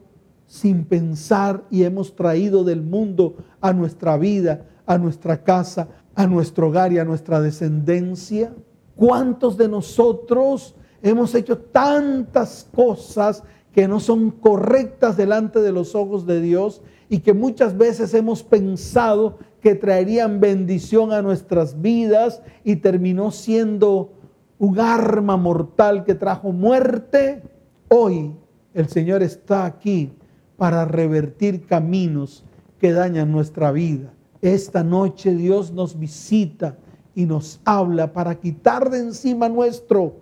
sin 0.48 0.86
pensar 0.86 1.64
y 1.70 1.84
hemos 1.84 2.16
traído 2.16 2.64
del 2.64 2.82
mundo 2.82 3.36
a 3.62 3.72
nuestra 3.72 4.18
vida, 4.18 4.66
a 4.88 4.98
nuestra 4.98 5.44
casa, 5.44 5.88
a 6.20 6.28
nuestro 6.28 6.68
hogar 6.68 6.92
y 6.92 7.00
a 7.00 7.06
nuestra 7.06 7.40
descendencia? 7.40 8.54
¿Cuántos 8.98 9.56
de 9.56 9.70
nosotros 9.70 10.76
hemos 11.02 11.34
hecho 11.34 11.58
tantas 11.58 12.68
cosas 12.76 13.42
que 13.72 13.88
no 13.88 14.02
son 14.02 14.32
correctas 14.32 15.16
delante 15.16 15.62
de 15.62 15.72
los 15.72 15.96
ojos 15.96 16.28
de 16.28 16.42
Dios 16.42 16.82
y 17.08 17.20
que 17.20 17.34
muchas 17.34 17.78
veces 17.78 18.14
hemos 18.14 18.44
pensado 18.44 19.38
que 19.62 19.76
traerían 19.76 20.42
bendición 20.42 21.14
a 21.14 21.22
nuestras 21.22 21.82
vidas 21.82 22.42
y 22.66 22.76
terminó 22.76 23.32
siendo 23.32 24.12
un 24.58 24.78
arma 24.78 25.38
mortal 25.38 26.04
que 26.04 26.16
trajo 26.16 26.52
muerte, 26.52 27.44
hoy 27.88 28.34
el 28.74 28.90
Señor 28.90 29.24
está 29.24 29.64
aquí 29.64 30.12
para 30.58 30.84
revertir 30.84 31.66
caminos 31.66 32.44
que 32.78 32.92
dañan 32.92 33.32
nuestra 33.32 33.72
vida. 33.72 34.12
Esta 34.42 34.84
noche 34.84 35.36
Dios 35.36 35.72
nos 35.72 36.00
visita 36.00 36.78
y 37.14 37.26
nos 37.26 37.60
habla 37.66 38.14
para 38.14 38.36
quitar 38.36 38.90
de 38.90 39.00
encima 39.00 39.50
nuestro 39.50 40.16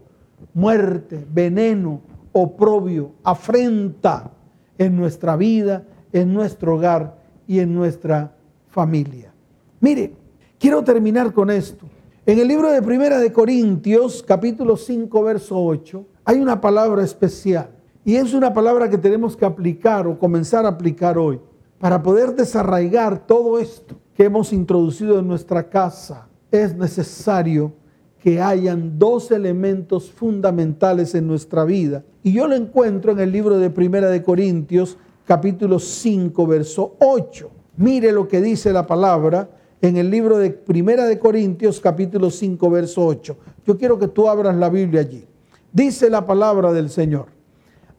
muerte, 0.54 1.24
veneno, 1.32 2.02
oprobio, 2.32 3.12
afrenta 3.24 4.32
en 4.78 4.96
nuestra 4.98 5.36
vida, 5.36 5.86
en 6.12 6.34
nuestro 6.34 6.76
hogar 6.76 7.20
y 7.48 7.60
en 7.60 7.74
nuestra 7.76 8.36
familia. 8.70 9.32
Mire, 9.80 10.14
quiero 10.60 10.84
terminar 10.84 11.32
con 11.34 11.52
esto. 11.52 11.86
En 12.26 12.40
el 12.40 12.48
libro 12.48 12.72
de 12.72 12.82
Primera 12.82 13.20
de 13.20 13.32
Corintios, 13.32 14.24
capítulo 14.24 14.78
5, 14.78 15.24
verso 15.24 15.64
8, 15.64 16.06
hay 16.26 16.40
una 16.40 16.60
palabra 16.60 17.04
especial. 17.04 17.70
Y 18.04 18.16
es 18.16 18.34
una 18.34 18.54
palabra 18.54 18.90
que 18.90 18.98
tenemos 18.98 19.36
que 19.38 19.46
aplicar 19.46 20.08
o 20.08 20.18
comenzar 20.18 20.66
a 20.66 20.70
aplicar 20.70 21.18
hoy. 21.18 21.40
Para 21.80 22.02
poder 22.02 22.34
desarraigar 22.36 23.28
todo 23.28 23.60
esto 23.60 23.96
que 24.18 24.24
hemos 24.24 24.52
introducido 24.52 25.20
en 25.20 25.28
nuestra 25.28 25.70
casa, 25.70 26.28
es 26.50 26.76
necesario 26.76 27.72
que 28.20 28.42
hayan 28.42 28.98
dos 28.98 29.30
elementos 29.30 30.10
fundamentales 30.10 31.14
en 31.14 31.28
nuestra 31.28 31.64
vida. 31.66 32.04
Y 32.24 32.34
yo 32.34 32.48
lo 32.48 32.56
encuentro 32.56 33.12
en 33.12 33.20
el 33.20 33.32
libro 33.32 33.60
de 33.60 33.70
Primera 33.70 34.10
de 34.10 34.24
Corintios, 34.24 34.98
capítulo 35.24 35.78
5, 35.78 36.48
verso 36.48 36.96
8. 36.98 37.52
Mire 37.78 38.12
lo 38.12 38.28
que 38.28 38.42
dice 38.42 38.74
la 38.74 38.88
palabra 38.88 39.52
en 39.84 39.98
el 39.98 40.10
libro 40.10 40.40
de 40.40 40.50
Primera 40.50 41.06
de 41.06 41.20
Corintios, 41.20 41.80
capítulo 41.80 42.32
5, 42.32 42.72
verso 42.72 43.06
8. 43.06 43.38
Yo 43.68 43.78
quiero 43.78 44.00
que 44.00 44.08
tú 44.08 44.28
abras 44.28 44.56
la 44.56 44.70
Biblia 44.70 45.02
allí. 45.02 45.28
Dice 45.72 46.10
la 46.10 46.26
palabra 46.26 46.74
del 46.74 46.90
Señor. 46.90 47.28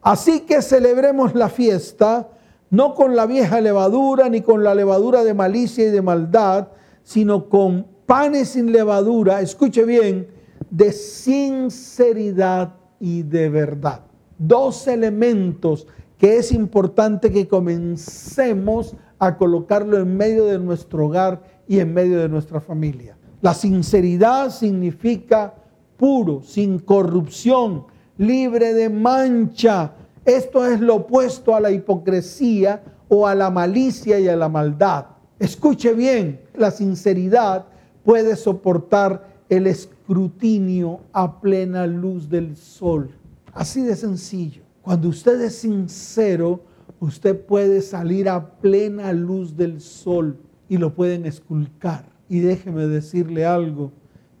Así 0.01 0.41
que 0.41 0.61
celebremos 0.61 1.33
la 1.33 1.47
fiesta, 1.47 2.27
no 2.69 2.93
con 2.93 3.15
la 3.15 3.25
vieja 3.25 3.61
levadura, 3.61 4.29
ni 4.29 4.41
con 4.41 4.63
la 4.63 4.75
levadura 4.75 5.23
de 5.23 5.33
malicia 5.33 5.87
y 5.87 5.91
de 5.91 6.01
maldad, 6.01 6.69
sino 7.03 7.49
con 7.49 7.87
panes 8.05 8.49
sin 8.49 8.71
levadura, 8.71 9.41
escuche 9.41 9.85
bien, 9.85 10.27
de 10.69 10.91
sinceridad 10.91 12.75
y 12.99 13.23
de 13.23 13.49
verdad. 13.49 14.01
Dos 14.37 14.87
elementos 14.87 15.87
que 16.17 16.37
es 16.37 16.51
importante 16.51 17.31
que 17.31 17.47
comencemos 17.47 18.95
a 19.19 19.37
colocarlo 19.37 19.97
en 19.97 20.15
medio 20.17 20.45
de 20.45 20.59
nuestro 20.59 21.07
hogar 21.07 21.41
y 21.67 21.79
en 21.79 21.93
medio 21.93 22.19
de 22.19 22.29
nuestra 22.29 22.59
familia. 22.59 23.17
La 23.41 23.53
sinceridad 23.53 24.49
significa 24.49 25.55
puro, 25.97 26.41
sin 26.41 26.79
corrupción, 26.79 27.85
libre 28.17 28.73
de 28.73 28.89
mancha. 28.89 29.93
Esto 30.25 30.65
es 30.65 30.79
lo 30.79 30.95
opuesto 30.95 31.55
a 31.55 31.59
la 31.59 31.71
hipocresía 31.71 32.83
o 33.07 33.27
a 33.27 33.35
la 33.35 33.49
malicia 33.49 34.19
y 34.19 34.27
a 34.27 34.35
la 34.35 34.49
maldad. 34.49 35.05
Escuche 35.39 35.93
bien, 35.93 36.41
la 36.55 36.71
sinceridad 36.71 37.65
puede 38.03 38.35
soportar 38.35 39.27
el 39.49 39.67
escrutinio 39.67 41.01
a 41.13 41.39
plena 41.39 41.87
luz 41.87 42.29
del 42.29 42.55
sol. 42.55 43.11
Así 43.53 43.81
de 43.81 43.95
sencillo. 43.95 44.63
Cuando 44.81 45.09
usted 45.09 45.41
es 45.41 45.55
sincero, 45.55 46.61
usted 46.99 47.39
puede 47.39 47.81
salir 47.81 48.29
a 48.29 48.59
plena 48.59 49.11
luz 49.13 49.55
del 49.55 49.81
sol 49.81 50.37
y 50.67 50.77
lo 50.77 50.93
pueden 50.93 51.25
esculcar. 51.25 52.05
Y 52.27 52.39
déjeme 52.39 52.85
decirle 52.85 53.45
algo, 53.45 53.91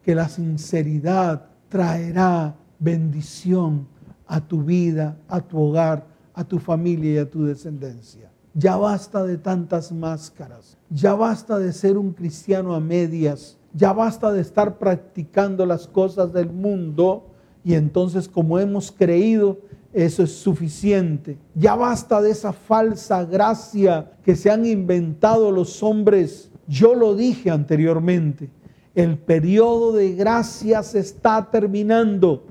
que 0.03 0.15
la 0.15 0.29
sinceridad 0.29 1.47
traerá 1.69 2.55
bendición 2.79 3.87
a 4.29 4.39
tu 4.39 4.63
vida, 4.63 5.17
a 5.27 5.41
tu 5.41 5.59
hogar, 5.59 6.05
a 6.35 6.43
tu 6.43 6.59
familia 6.59 7.13
y 7.13 7.17
a 7.17 7.29
tu 7.29 7.43
descendencia. 7.43 8.31
Ya 8.53 8.77
basta 8.77 9.23
de 9.23 9.37
tantas 9.37 9.91
máscaras, 9.91 10.77
ya 10.89 11.15
basta 11.15 11.57
de 11.57 11.73
ser 11.73 11.97
un 11.97 12.13
cristiano 12.13 12.75
a 12.75 12.79
medias, 12.79 13.57
ya 13.73 13.91
basta 13.91 14.31
de 14.31 14.41
estar 14.41 14.77
practicando 14.77 15.65
las 15.65 15.87
cosas 15.87 16.31
del 16.31 16.51
mundo 16.51 17.25
y 17.63 17.73
entonces 17.73 18.27
como 18.27 18.59
hemos 18.59 18.91
creído, 18.91 19.59
eso 19.93 20.21
es 20.21 20.31
suficiente. 20.31 21.39
Ya 21.55 21.75
basta 21.75 22.21
de 22.21 22.29
esa 22.29 22.53
falsa 22.53 23.25
gracia 23.25 24.11
que 24.23 24.35
se 24.35 24.51
han 24.51 24.65
inventado 24.65 25.51
los 25.51 25.81
hombres. 25.81 26.51
Yo 26.67 26.93
lo 26.93 27.15
dije 27.15 27.49
anteriormente, 27.49 28.51
el 28.93 29.17
periodo 29.17 29.93
de 29.93 30.13
gracia 30.13 30.83
se 30.83 30.99
está 30.99 31.49
terminando. 31.49 32.43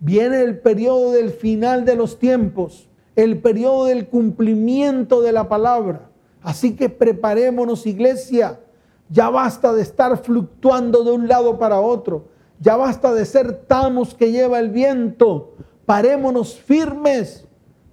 Viene 0.00 0.42
el 0.42 0.58
periodo 0.58 1.12
del 1.12 1.30
final 1.30 1.84
de 1.84 1.96
los 1.96 2.18
tiempos, 2.18 2.88
el 3.14 3.40
periodo 3.40 3.86
del 3.86 4.08
cumplimiento 4.08 5.22
de 5.22 5.32
la 5.32 5.48
palabra. 5.48 6.10
Así 6.42 6.76
que 6.76 6.88
preparémonos, 6.88 7.86
iglesia 7.86 8.60
ya 9.08 9.30
basta 9.30 9.72
de 9.72 9.82
estar 9.82 10.16
fluctuando 10.18 11.04
de 11.04 11.12
un 11.12 11.28
lado 11.28 11.58
para 11.58 11.80
otro. 11.80 12.28
Ya 12.60 12.76
basta 12.76 13.12
de 13.14 13.24
ser 13.24 13.64
tamos 13.66 14.14
que 14.14 14.32
lleva 14.32 14.58
el 14.58 14.70
viento. 14.70 15.54
Parémonos 15.84 16.56
firmes 16.56 17.45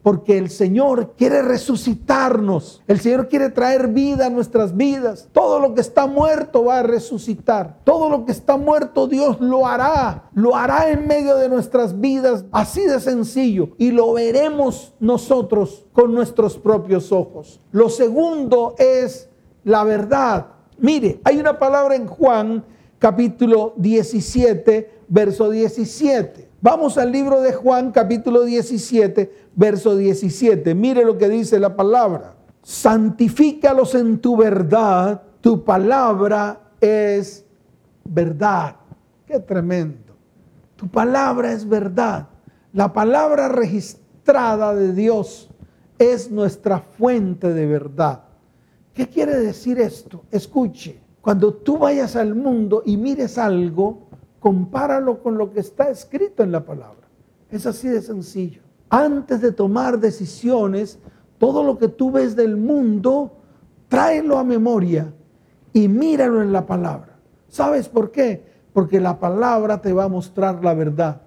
porque 0.04 0.38
el 0.38 0.50
Señor 0.50 1.14
quiere 1.18 1.42
resucitarnos. 1.42 2.84
El 2.88 3.00
Señor 3.00 3.30
quiere 3.30 3.50
traer 3.50 3.88
vida 3.88 4.28
a 4.28 4.30
nuestras 4.30 4.76
vidas. 4.76 5.30
Todo 5.32 5.60
lo 5.60 5.74
que 5.74 5.82
está 5.82 6.06
muerto 6.08 6.66
va 6.66 6.80
a 6.80 6.84
resucitar. 6.84 7.80
Todo 7.86 8.10
lo 8.10 8.26
que 8.26 8.34
está 8.34 8.58
muerto 8.58 9.08
Dios 9.08 9.40
lo 9.40 9.66
hará. 9.66 10.30
Lo 10.34 10.56
hará 10.58 10.90
en 10.92 11.08
medio 11.08 11.38
de 11.38 11.48
nuestras 11.48 12.00
vidas. 12.02 12.44
Así 12.52 12.82
de 12.82 13.00
sencillo. 13.00 13.70
Y 13.78 13.92
lo 13.92 14.12
veremos 14.12 14.94
nosotros 15.00 15.86
con 15.94 16.14
nuestros 16.14 16.58
propios 16.58 17.14
ojos. 17.14 17.62
Lo 17.72 17.90
segundo 17.90 18.76
es 18.78 19.30
la 19.64 19.86
verdad. 19.86 20.48
Mire, 20.78 21.22
hay 21.24 21.40
una 21.40 21.58
palabra 21.58 21.96
en 21.96 22.08
Juan 22.08 22.66
capítulo 23.04 23.74
17, 23.76 25.02
verso 25.10 25.50
17. 25.50 26.48
Vamos 26.62 26.98
al 26.98 27.12
libro 27.12 27.42
de 27.42 27.52
Juan 27.52 27.92
capítulo 27.92 28.44
17, 28.46 29.50
verso 29.58 29.98
17. 29.98 30.74
Mire 30.74 31.04
lo 31.04 31.18
que 31.18 31.28
dice 31.28 31.60
la 31.60 31.76
palabra. 31.76 32.36
Santifícalos 32.62 33.94
en 33.96 34.20
tu 34.20 34.38
verdad, 34.38 35.22
tu 35.42 35.66
palabra 35.66 36.72
es 36.80 37.44
verdad. 38.06 38.78
Qué 39.28 39.38
tremendo. 39.42 40.16
Tu 40.78 40.88
palabra 40.88 41.52
es 41.52 41.68
verdad. 41.68 42.30
La 42.72 42.94
palabra 42.94 43.50
registrada 43.50 44.74
de 44.74 44.94
Dios 44.94 45.50
es 46.00 46.32
nuestra 46.32 46.80
fuente 46.80 47.52
de 47.52 47.66
verdad. 47.66 48.24
¿Qué 48.94 49.10
quiere 49.10 49.36
decir 49.40 49.78
esto? 49.82 50.24
Escuche, 50.32 51.03
cuando 51.24 51.54
tú 51.54 51.78
vayas 51.78 52.18
al 52.18 52.36
mundo 52.36 52.84
y 52.86 52.98
mires 52.98 53.38
algo, 53.38 54.10
compáralo 54.42 55.24
con 55.24 55.38
lo 55.38 55.54
que 55.54 55.62
está 55.62 55.90
escrito 55.90 56.44
en 56.44 56.52
la 56.52 56.66
palabra. 56.66 57.08
Es 57.50 57.66
así 57.66 57.88
de 57.88 58.02
sencillo. 58.02 58.62
Antes 58.90 59.40
de 59.40 59.54
tomar 59.54 60.02
decisiones, 60.02 61.00
todo 61.38 61.64
lo 61.64 61.78
que 61.78 61.88
tú 61.88 62.12
ves 62.12 62.36
del 62.36 62.58
mundo, 62.58 63.38
tráelo 63.88 64.38
a 64.38 64.44
memoria 64.44 65.14
y 65.72 65.88
míralo 65.88 66.42
en 66.42 66.52
la 66.52 66.66
palabra. 66.66 67.16
¿Sabes 67.48 67.88
por 67.88 68.12
qué? 68.12 68.46
Porque 68.74 69.00
la 69.00 69.18
palabra 69.18 69.82
te 69.82 69.94
va 69.94 70.04
a 70.04 70.10
mostrar 70.10 70.62
la 70.62 70.74
verdad 70.74 71.22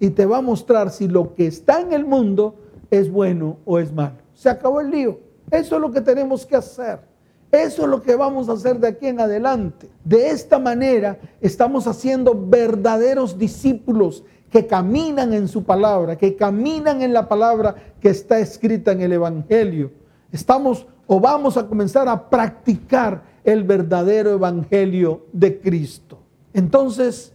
y 0.00 0.08
te 0.08 0.24
va 0.24 0.38
a 0.38 0.42
mostrar 0.42 0.90
si 0.90 1.08
lo 1.08 1.34
que 1.34 1.46
está 1.46 1.82
en 1.82 1.92
el 1.92 2.06
mundo 2.06 2.54
es 2.90 3.12
bueno 3.12 3.58
o 3.66 3.78
es 3.78 3.92
malo. 3.92 4.16
Se 4.32 4.48
acabó 4.48 4.80
el 4.80 4.90
lío. 4.90 5.20
Eso 5.50 5.74
es 5.74 5.82
lo 5.82 5.92
que 5.92 6.00
tenemos 6.00 6.46
que 6.46 6.56
hacer. 6.56 7.11
Eso 7.52 7.82
es 7.82 7.88
lo 7.88 8.00
que 8.00 8.16
vamos 8.16 8.48
a 8.48 8.54
hacer 8.54 8.80
de 8.80 8.88
aquí 8.88 9.06
en 9.06 9.20
adelante. 9.20 9.90
De 10.02 10.30
esta 10.30 10.58
manera 10.58 11.20
estamos 11.38 11.86
haciendo 11.86 12.34
verdaderos 12.34 13.38
discípulos 13.38 14.24
que 14.50 14.66
caminan 14.66 15.34
en 15.34 15.48
su 15.48 15.62
palabra, 15.62 16.16
que 16.16 16.34
caminan 16.34 17.02
en 17.02 17.12
la 17.12 17.28
palabra 17.28 17.74
que 18.00 18.08
está 18.08 18.38
escrita 18.38 18.92
en 18.92 19.02
el 19.02 19.12
Evangelio. 19.12 19.92
Estamos 20.32 20.86
o 21.06 21.20
vamos 21.20 21.58
a 21.58 21.66
comenzar 21.66 22.08
a 22.08 22.30
practicar 22.30 23.22
el 23.44 23.64
verdadero 23.64 24.30
Evangelio 24.30 25.26
de 25.34 25.60
Cristo. 25.60 26.20
Entonces, 26.54 27.34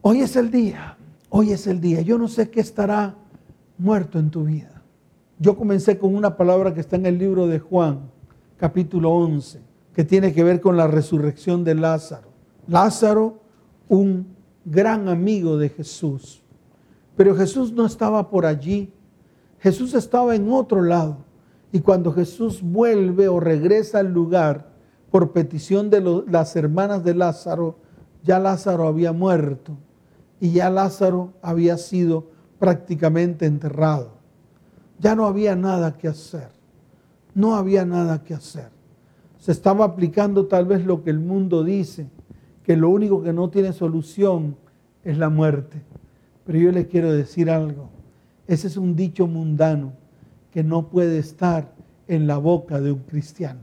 hoy 0.00 0.20
es 0.20 0.36
el 0.36 0.52
día, 0.52 0.96
hoy 1.28 1.50
es 1.50 1.66
el 1.66 1.80
día. 1.80 2.02
Yo 2.02 2.18
no 2.18 2.28
sé 2.28 2.50
qué 2.50 2.60
estará 2.60 3.16
muerto 3.78 4.20
en 4.20 4.30
tu 4.30 4.44
vida. 4.44 4.82
Yo 5.40 5.56
comencé 5.56 5.98
con 5.98 6.14
una 6.14 6.36
palabra 6.36 6.72
que 6.72 6.80
está 6.80 6.94
en 6.94 7.06
el 7.06 7.18
libro 7.18 7.48
de 7.48 7.58
Juan 7.58 8.14
capítulo 8.56 9.10
11, 9.12 9.60
que 9.94 10.04
tiene 10.04 10.32
que 10.32 10.44
ver 10.44 10.60
con 10.60 10.76
la 10.76 10.86
resurrección 10.86 11.64
de 11.64 11.74
Lázaro. 11.74 12.28
Lázaro, 12.66 13.40
un 13.88 14.26
gran 14.64 15.08
amigo 15.08 15.58
de 15.58 15.68
Jesús. 15.68 16.42
Pero 17.16 17.34
Jesús 17.34 17.72
no 17.72 17.86
estaba 17.86 18.28
por 18.30 18.46
allí. 18.46 18.92
Jesús 19.60 19.94
estaba 19.94 20.34
en 20.34 20.50
otro 20.50 20.82
lado. 20.82 21.18
Y 21.72 21.80
cuando 21.80 22.12
Jesús 22.12 22.62
vuelve 22.62 23.28
o 23.28 23.40
regresa 23.40 23.98
al 23.98 24.12
lugar 24.12 24.70
por 25.10 25.32
petición 25.32 25.90
de 25.90 26.24
las 26.26 26.56
hermanas 26.56 27.04
de 27.04 27.14
Lázaro, 27.14 27.78
ya 28.22 28.38
Lázaro 28.38 28.86
había 28.86 29.12
muerto 29.12 29.76
y 30.40 30.50
ya 30.50 30.68
Lázaro 30.68 31.32
había 31.42 31.78
sido 31.78 32.30
prácticamente 32.58 33.46
enterrado. 33.46 34.16
Ya 34.98 35.14
no 35.14 35.26
había 35.26 35.54
nada 35.54 35.96
que 35.96 36.08
hacer 36.08 36.55
no 37.36 37.54
había 37.54 37.84
nada 37.84 38.24
que 38.24 38.32
hacer. 38.32 38.70
Se 39.38 39.52
estaba 39.52 39.84
aplicando 39.84 40.46
tal 40.46 40.64
vez 40.64 40.86
lo 40.86 41.04
que 41.04 41.10
el 41.10 41.20
mundo 41.20 41.62
dice, 41.62 42.08
que 42.64 42.76
lo 42.76 42.88
único 42.88 43.22
que 43.22 43.34
no 43.34 43.50
tiene 43.50 43.74
solución 43.74 44.56
es 45.04 45.18
la 45.18 45.28
muerte. 45.28 45.82
Pero 46.46 46.58
yo 46.58 46.72
le 46.72 46.86
quiero 46.86 47.12
decir 47.12 47.50
algo. 47.50 47.90
Ese 48.46 48.68
es 48.68 48.78
un 48.78 48.96
dicho 48.96 49.26
mundano 49.26 49.92
que 50.50 50.64
no 50.64 50.88
puede 50.88 51.18
estar 51.18 51.74
en 52.08 52.26
la 52.26 52.38
boca 52.38 52.80
de 52.80 52.92
un 52.92 53.00
cristiano. 53.00 53.60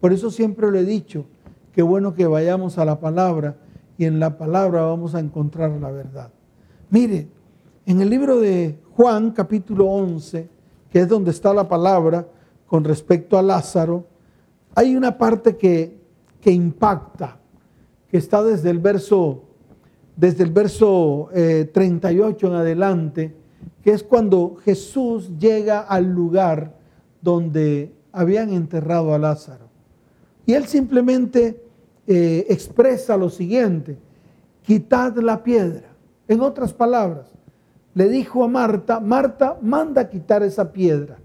Por 0.00 0.14
eso 0.14 0.30
siempre 0.30 0.70
le 0.72 0.80
he 0.80 0.84
dicho, 0.84 1.26
que 1.72 1.82
bueno 1.82 2.14
que 2.14 2.26
vayamos 2.26 2.78
a 2.78 2.86
la 2.86 3.00
palabra 3.00 3.56
y 3.98 4.06
en 4.06 4.18
la 4.18 4.38
palabra 4.38 4.80
vamos 4.80 5.14
a 5.14 5.20
encontrar 5.20 5.70
la 5.72 5.90
verdad. 5.90 6.30
Mire, 6.88 7.28
en 7.84 8.00
el 8.00 8.08
libro 8.08 8.40
de 8.40 8.78
Juan 8.96 9.32
capítulo 9.32 9.86
11, 9.88 10.48
que 10.90 11.00
es 11.00 11.08
donde 11.08 11.32
está 11.32 11.52
la 11.52 11.68
palabra, 11.68 12.26
con 12.66 12.84
respecto 12.84 13.38
a 13.38 13.42
Lázaro, 13.42 14.06
Hay 14.76 14.96
una 14.96 15.16
parte 15.16 15.56
que, 15.56 15.96
que 16.40 16.50
impacta, 16.50 17.38
que 18.08 18.18
está 18.18 18.42
desde 18.42 18.70
el 18.70 18.78
verso, 18.80 19.44
desde 20.16 20.42
el 20.42 20.50
verso 20.50 21.28
38 21.32 22.46
eh, 22.46 22.50
en 22.50 22.56
adelante, 22.56 23.34
que 23.82 23.92
es 23.92 24.02
cuando 24.02 24.56
Jesús 24.64 25.30
llega 25.38 25.80
al 25.80 26.06
lugar 26.12 26.74
donde 27.22 27.94
habían 28.12 28.52
enterrado 28.52 29.14
a 29.14 29.18
Lázaro. 29.18 29.68
Y 30.46 30.52
él 30.54 30.66
simplemente 30.66 31.62
eh, 32.06 32.46
expresa 32.48 33.16
lo 33.16 33.30
siguiente, 33.30 33.96
quitad 34.62 35.16
la 35.16 35.42
piedra. 35.42 35.88
En 36.28 36.40
otras 36.40 36.72
palabras, 36.72 37.26
le 37.94 38.08
dijo 38.08 38.44
a 38.44 38.48
Marta, 38.48 39.00
Marta, 39.00 39.58
manda 39.62 40.02
a 40.02 40.08
quitar 40.08 40.42
esa 40.42 40.72
piedra, 40.72 41.18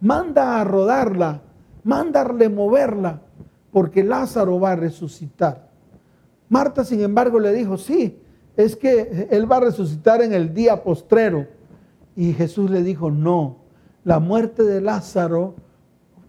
manda 0.00 0.60
a 0.60 0.64
rodarla, 0.64 1.42
manda 1.84 2.22
a 2.22 2.24
removerla, 2.24 3.22
porque 3.72 4.04
Lázaro 4.04 4.58
va 4.60 4.72
a 4.72 4.76
resucitar. 4.76 5.68
Marta, 6.48 6.84
sin 6.84 7.00
embargo, 7.00 7.40
le 7.40 7.52
dijo, 7.52 7.76
sí, 7.76 8.18
es 8.56 8.76
que 8.76 9.28
él 9.30 9.50
va 9.50 9.56
a 9.56 9.60
resucitar 9.60 10.22
en 10.22 10.32
el 10.32 10.54
día 10.54 10.82
postrero. 10.82 11.46
Y 12.14 12.32
Jesús 12.32 12.70
le 12.70 12.82
dijo, 12.82 13.10
no, 13.10 13.58
la 14.04 14.20
muerte 14.20 14.62
de 14.62 14.80
Lázaro 14.80 15.54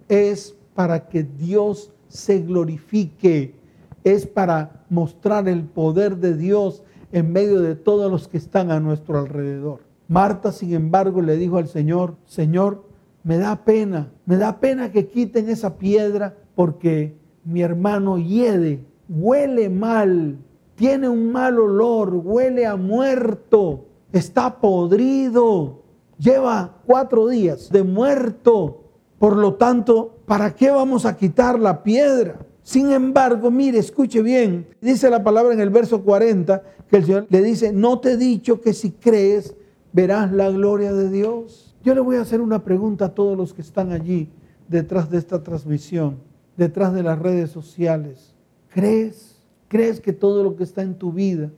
es 0.10 0.56
para 0.74 1.08
que 1.08 1.24
Dios 1.24 1.92
se 2.08 2.40
glorifique, 2.40 3.56
es 4.04 4.26
para 4.26 4.84
mostrar 4.90 5.48
el 5.48 5.64
poder 5.64 6.18
de 6.18 6.36
Dios 6.36 6.84
en 7.12 7.32
medio 7.32 7.62
de 7.62 7.76
todos 7.76 8.12
los 8.12 8.28
que 8.28 8.38
están 8.38 8.72
a 8.72 8.80
nuestro 8.80 9.20
alrededor. 9.20 9.82
Marta, 10.08 10.52
sin 10.52 10.74
embargo, 10.74 11.22
le 11.22 11.38
dijo 11.38 11.58
al 11.58 11.68
Señor, 11.68 12.16
Señor, 12.26 12.84
me 13.28 13.38
da 13.38 13.66
pena, 13.66 14.10
me 14.26 14.38
da 14.38 14.58
pena 14.62 14.90
que 14.90 15.10
quiten 15.10 15.50
esa 15.50 15.78
piedra 15.78 16.34
porque 16.56 17.18
mi 17.44 17.62
hermano 17.62 18.18
hiede, 18.18 18.86
huele 19.10 19.70
mal, 19.70 20.38
tiene 20.76 21.10
un 21.10 21.34
mal 21.34 21.60
olor, 21.60 22.14
huele 22.14 22.66
a 22.66 22.78
muerto, 22.78 23.84
está 24.14 24.62
podrido, 24.62 25.84
lleva 26.18 26.78
cuatro 26.86 27.28
días 27.28 27.70
de 27.70 27.84
muerto. 27.84 28.86
Por 29.20 29.36
lo 29.36 29.56
tanto, 29.56 30.20
¿para 30.26 30.56
qué 30.56 30.72
vamos 30.72 31.06
a 31.06 31.18
quitar 31.18 31.60
la 31.60 31.84
piedra? 31.84 32.40
Sin 32.64 32.94
embargo, 32.94 33.52
mire, 33.52 33.80
escuche 33.80 34.22
bien, 34.22 34.68
dice 34.80 35.10
la 35.10 35.22
palabra 35.22 35.54
en 35.54 35.60
el 35.60 35.70
verso 35.70 36.02
40 36.02 36.64
que 36.90 36.96
el 36.96 37.06
Señor 37.06 37.28
le 37.30 37.42
dice, 37.42 37.74
no 37.74 38.00
te 38.00 38.14
he 38.14 38.18
dicho 38.18 38.62
que 38.62 38.72
si 38.72 38.92
crees 38.92 39.54
verás 39.92 40.32
la 40.32 40.50
gloria 40.50 40.94
de 40.94 41.10
Dios. 41.10 41.76
Yo 41.84 41.94
le 41.96 42.02
voy 42.02 42.18
a 42.18 42.22
hacer 42.22 42.42
una 42.42 42.64
pregunta 42.64 43.06
a 43.06 43.14
todos 43.14 43.38
los 43.38 43.54
que 43.54 43.62
están 43.62 43.92
allí 43.92 44.30
detrás 44.68 45.10
de 45.10 45.18
esta 45.18 45.44
transmisión, 45.44 46.18
detrás 46.58 46.94
de 46.94 47.04
las 47.04 47.20
redes 47.20 47.52
sociales. 47.52 48.34
¿Crees? 48.70 49.42
¿Crees 49.68 50.00
que 50.00 50.14
todo 50.14 50.44
lo 50.44 50.56
que 50.56 50.64
está 50.64 50.82
en 50.82 50.96
tu 50.96 51.12
vida, 51.12 51.52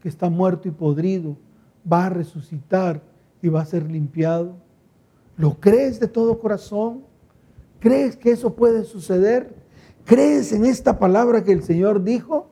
que 0.00 0.08
está 0.08 0.30
muerto 0.30 0.68
y 0.68 0.72
podrido, 0.72 1.36
va 1.90 2.06
a 2.06 2.10
resucitar 2.10 3.02
y 3.42 3.48
va 3.48 3.62
a 3.62 3.66
ser 3.66 3.90
limpiado? 3.90 4.54
¿Lo 5.36 5.60
crees 5.60 6.00
de 6.00 6.08
todo 6.08 6.38
corazón? 6.38 7.02
¿Crees 7.80 8.16
que 8.16 8.30
eso 8.30 8.54
puede 8.54 8.84
suceder? 8.84 9.54
¿Crees 10.04 10.52
en 10.52 10.64
esta 10.64 10.98
palabra 10.98 11.44
que 11.44 11.52
el 11.52 11.62
Señor 11.62 12.02
dijo? 12.02 12.48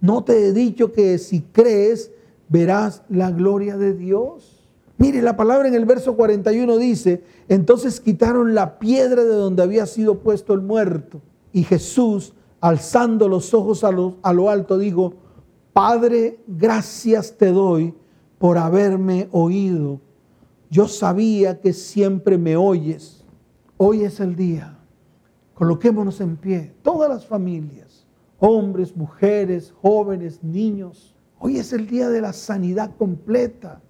No 0.00 0.24
te 0.24 0.46
he 0.46 0.52
dicho 0.52 0.92
que 0.92 1.18
si 1.18 1.40
crees 1.40 2.10
verás 2.48 3.02
la 3.08 3.30
gloria 3.30 3.76
de 3.76 3.94
Dios. 3.94 4.59
Mire, 5.00 5.22
la 5.22 5.34
palabra 5.34 5.66
en 5.66 5.74
el 5.74 5.86
verso 5.86 6.14
41 6.14 6.76
dice, 6.76 7.24
entonces 7.48 8.02
quitaron 8.02 8.54
la 8.54 8.78
piedra 8.78 9.24
de 9.24 9.34
donde 9.34 9.62
había 9.62 9.86
sido 9.86 10.18
puesto 10.18 10.52
el 10.52 10.60
muerto. 10.60 11.22
Y 11.54 11.62
Jesús, 11.62 12.34
alzando 12.60 13.26
los 13.26 13.54
ojos 13.54 13.82
a 13.82 13.92
lo, 13.92 14.18
a 14.20 14.34
lo 14.34 14.50
alto, 14.50 14.76
dijo, 14.76 15.14
Padre, 15.72 16.40
gracias 16.46 17.34
te 17.38 17.46
doy 17.46 17.94
por 18.36 18.58
haberme 18.58 19.30
oído. 19.32 20.02
Yo 20.68 20.86
sabía 20.86 21.62
que 21.62 21.72
siempre 21.72 22.36
me 22.36 22.58
oyes. 22.58 23.24
Hoy 23.78 24.04
es 24.04 24.20
el 24.20 24.36
día. 24.36 24.76
Coloquémonos 25.54 26.20
en 26.20 26.36
pie, 26.36 26.74
todas 26.82 27.08
las 27.08 27.24
familias, 27.24 28.06
hombres, 28.38 28.94
mujeres, 28.94 29.72
jóvenes, 29.80 30.44
niños. 30.44 31.16
Hoy 31.38 31.56
es 31.56 31.72
el 31.72 31.86
día 31.86 32.10
de 32.10 32.20
la 32.20 32.34
sanidad 32.34 32.94
completa 32.98 33.80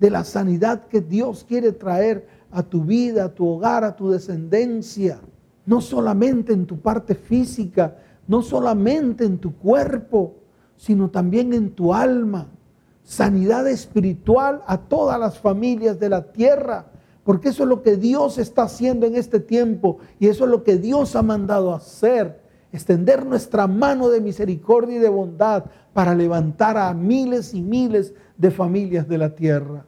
de 0.00 0.10
la 0.10 0.24
sanidad 0.24 0.86
que 0.86 1.02
Dios 1.02 1.44
quiere 1.46 1.72
traer 1.72 2.26
a 2.50 2.62
tu 2.62 2.82
vida, 2.84 3.24
a 3.24 3.34
tu 3.34 3.46
hogar, 3.46 3.84
a 3.84 3.94
tu 3.94 4.10
descendencia. 4.10 5.20
No 5.66 5.80
solamente 5.82 6.52
en 6.54 6.66
tu 6.66 6.80
parte 6.80 7.14
física, 7.14 7.98
no 8.26 8.42
solamente 8.42 9.24
en 9.24 9.38
tu 9.38 9.54
cuerpo, 9.54 10.36
sino 10.76 11.10
también 11.10 11.52
en 11.52 11.70
tu 11.70 11.92
alma. 11.92 12.48
Sanidad 13.04 13.68
espiritual 13.68 14.62
a 14.66 14.78
todas 14.78 15.20
las 15.20 15.38
familias 15.38 16.00
de 16.00 16.08
la 16.08 16.32
tierra. 16.32 16.86
Porque 17.22 17.50
eso 17.50 17.64
es 17.64 17.68
lo 17.68 17.82
que 17.82 17.96
Dios 17.96 18.38
está 18.38 18.62
haciendo 18.62 19.06
en 19.06 19.14
este 19.14 19.38
tiempo 19.38 19.98
y 20.18 20.28
eso 20.28 20.44
es 20.44 20.50
lo 20.50 20.64
que 20.64 20.78
Dios 20.78 21.14
ha 21.14 21.22
mandado 21.22 21.74
hacer. 21.74 22.40
Extender 22.72 23.26
nuestra 23.26 23.66
mano 23.66 24.08
de 24.08 24.20
misericordia 24.20 24.96
y 24.96 25.00
de 25.00 25.08
bondad 25.10 25.64
para 25.92 26.14
levantar 26.14 26.78
a 26.78 26.94
miles 26.94 27.52
y 27.52 27.60
miles 27.60 28.14
de 28.38 28.50
familias 28.50 29.06
de 29.06 29.18
la 29.18 29.34
tierra. 29.34 29.84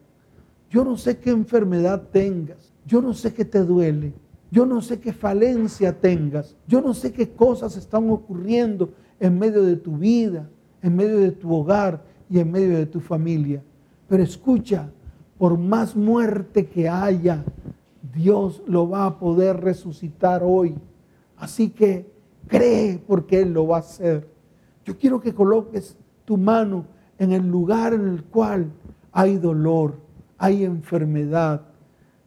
Yo 0.72 0.86
no 0.86 0.96
sé 0.96 1.18
qué 1.18 1.28
enfermedad 1.28 2.08
tengas. 2.10 2.72
Yo 2.86 3.02
no 3.02 3.12
sé 3.12 3.34
qué 3.34 3.44
te 3.44 3.62
duele. 3.62 4.14
Yo 4.50 4.64
no 4.64 4.80
sé 4.80 5.00
qué 5.00 5.12
falencia 5.12 6.00
tengas. 6.00 6.56
Yo 6.66 6.80
no 6.80 6.94
sé 6.94 7.12
qué 7.12 7.28
cosas 7.28 7.76
están 7.76 8.08
ocurriendo 8.08 8.88
en 9.20 9.38
medio 9.38 9.64
de 9.64 9.76
tu 9.76 9.98
vida, 9.98 10.48
en 10.80 10.96
medio 10.96 11.18
de 11.18 11.30
tu 11.30 11.52
hogar 11.54 12.02
y 12.30 12.38
en 12.38 12.50
medio 12.50 12.78
de 12.78 12.86
tu 12.86 13.00
familia. 13.00 13.62
Pero 14.08 14.22
escucha, 14.22 14.88
por 15.36 15.58
más 15.58 15.94
muerte 15.94 16.64
que 16.66 16.88
haya, 16.88 17.44
Dios 18.14 18.62
lo 18.66 18.88
va 18.88 19.04
a 19.04 19.18
poder 19.18 19.60
resucitar 19.60 20.40
hoy. 20.42 20.74
Así 21.36 21.68
que 21.68 22.10
cree 22.48 22.98
porque 23.06 23.42
Él 23.42 23.52
lo 23.52 23.66
va 23.66 23.76
a 23.76 23.80
hacer. 23.80 24.26
Yo 24.86 24.96
quiero 24.96 25.20
que 25.20 25.34
coloques 25.34 25.98
tu 26.24 26.38
mano 26.38 26.86
en 27.18 27.32
el 27.32 27.46
lugar 27.46 27.92
en 27.92 28.08
el 28.08 28.24
cual 28.24 28.72
hay 29.12 29.36
dolor, 29.36 30.01
hay 30.42 30.64
enfermedad, 30.64 31.62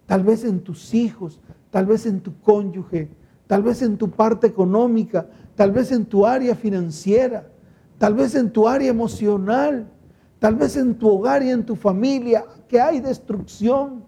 tal 0.06 0.23
vez 0.23 0.45
en 0.45 0.62
tus 0.62 0.93
hijos, 0.93 1.41
tal 1.69 1.86
vez 1.86 2.06
en 2.06 2.21
tu 2.21 2.39
cónyuge, 2.39 3.10
tal 3.45 3.62
vez 3.62 3.82
en 3.82 3.97
tu 3.97 4.10
parte 4.10 4.47
económica, 4.47 5.28
tal 5.54 5.73
vez 5.73 5.91
en 5.91 6.06
tu 6.06 6.25
área 6.25 6.56
financiera, 6.56 7.51
tal 7.97 8.13
vez 8.13 8.34
en 8.36 8.51
tu 8.51 8.69
área 8.69 8.89
emocional, 8.89 9.91
tal 10.39 10.56
vez 10.56 10.78
en 10.78 10.95
tu 10.95 11.10
hogar 11.10 11.43
y 11.43 11.49
en 11.49 11.65
tu 11.65 11.75
familia, 11.75 12.45
que 12.69 12.80
hay 12.80 13.01
destrucción 13.01 14.06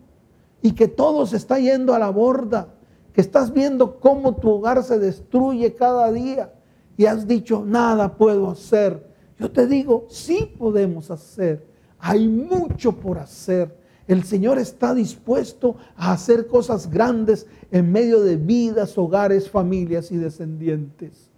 y 0.61 0.71
que 0.71 0.87
todo 0.87 1.25
se 1.25 1.35
está 1.35 1.59
yendo 1.59 1.93
a 1.93 1.99
la 1.99 2.09
borda, 2.09 2.75
que 3.11 3.19
estás 3.19 3.51
viendo 3.51 3.99
cómo 3.99 4.37
tu 4.37 4.49
hogar 4.49 4.83
se 4.83 4.99
destruye 4.99 5.75
cada 5.75 6.13
día 6.13 6.53
y 6.95 7.07
has 7.07 7.27
dicho, 7.27 7.61
nada 7.65 8.15
puedo 8.15 8.49
hacer. 8.49 9.05
Yo 9.37 9.51
te 9.51 9.67
digo, 9.67 10.05
sí 10.07 10.55
podemos 10.57 11.11
hacer. 11.11 11.67
Hay 11.99 12.29
mucho 12.29 12.93
por 12.93 13.19
hacer. 13.19 13.85
El 14.07 14.23
Señor 14.23 14.57
está 14.57 14.93
dispuesto 14.93 15.75
a 15.95 16.13
hacer 16.13 16.47
cosas 16.47 16.89
grandes 16.89 17.45
en 17.71 17.91
medio 17.91 18.21
de 18.21 18.37
vidas, 18.37 18.97
hogares, 18.97 19.49
familias 19.49 20.11
y 20.11 20.17
descendientes. 20.17 21.29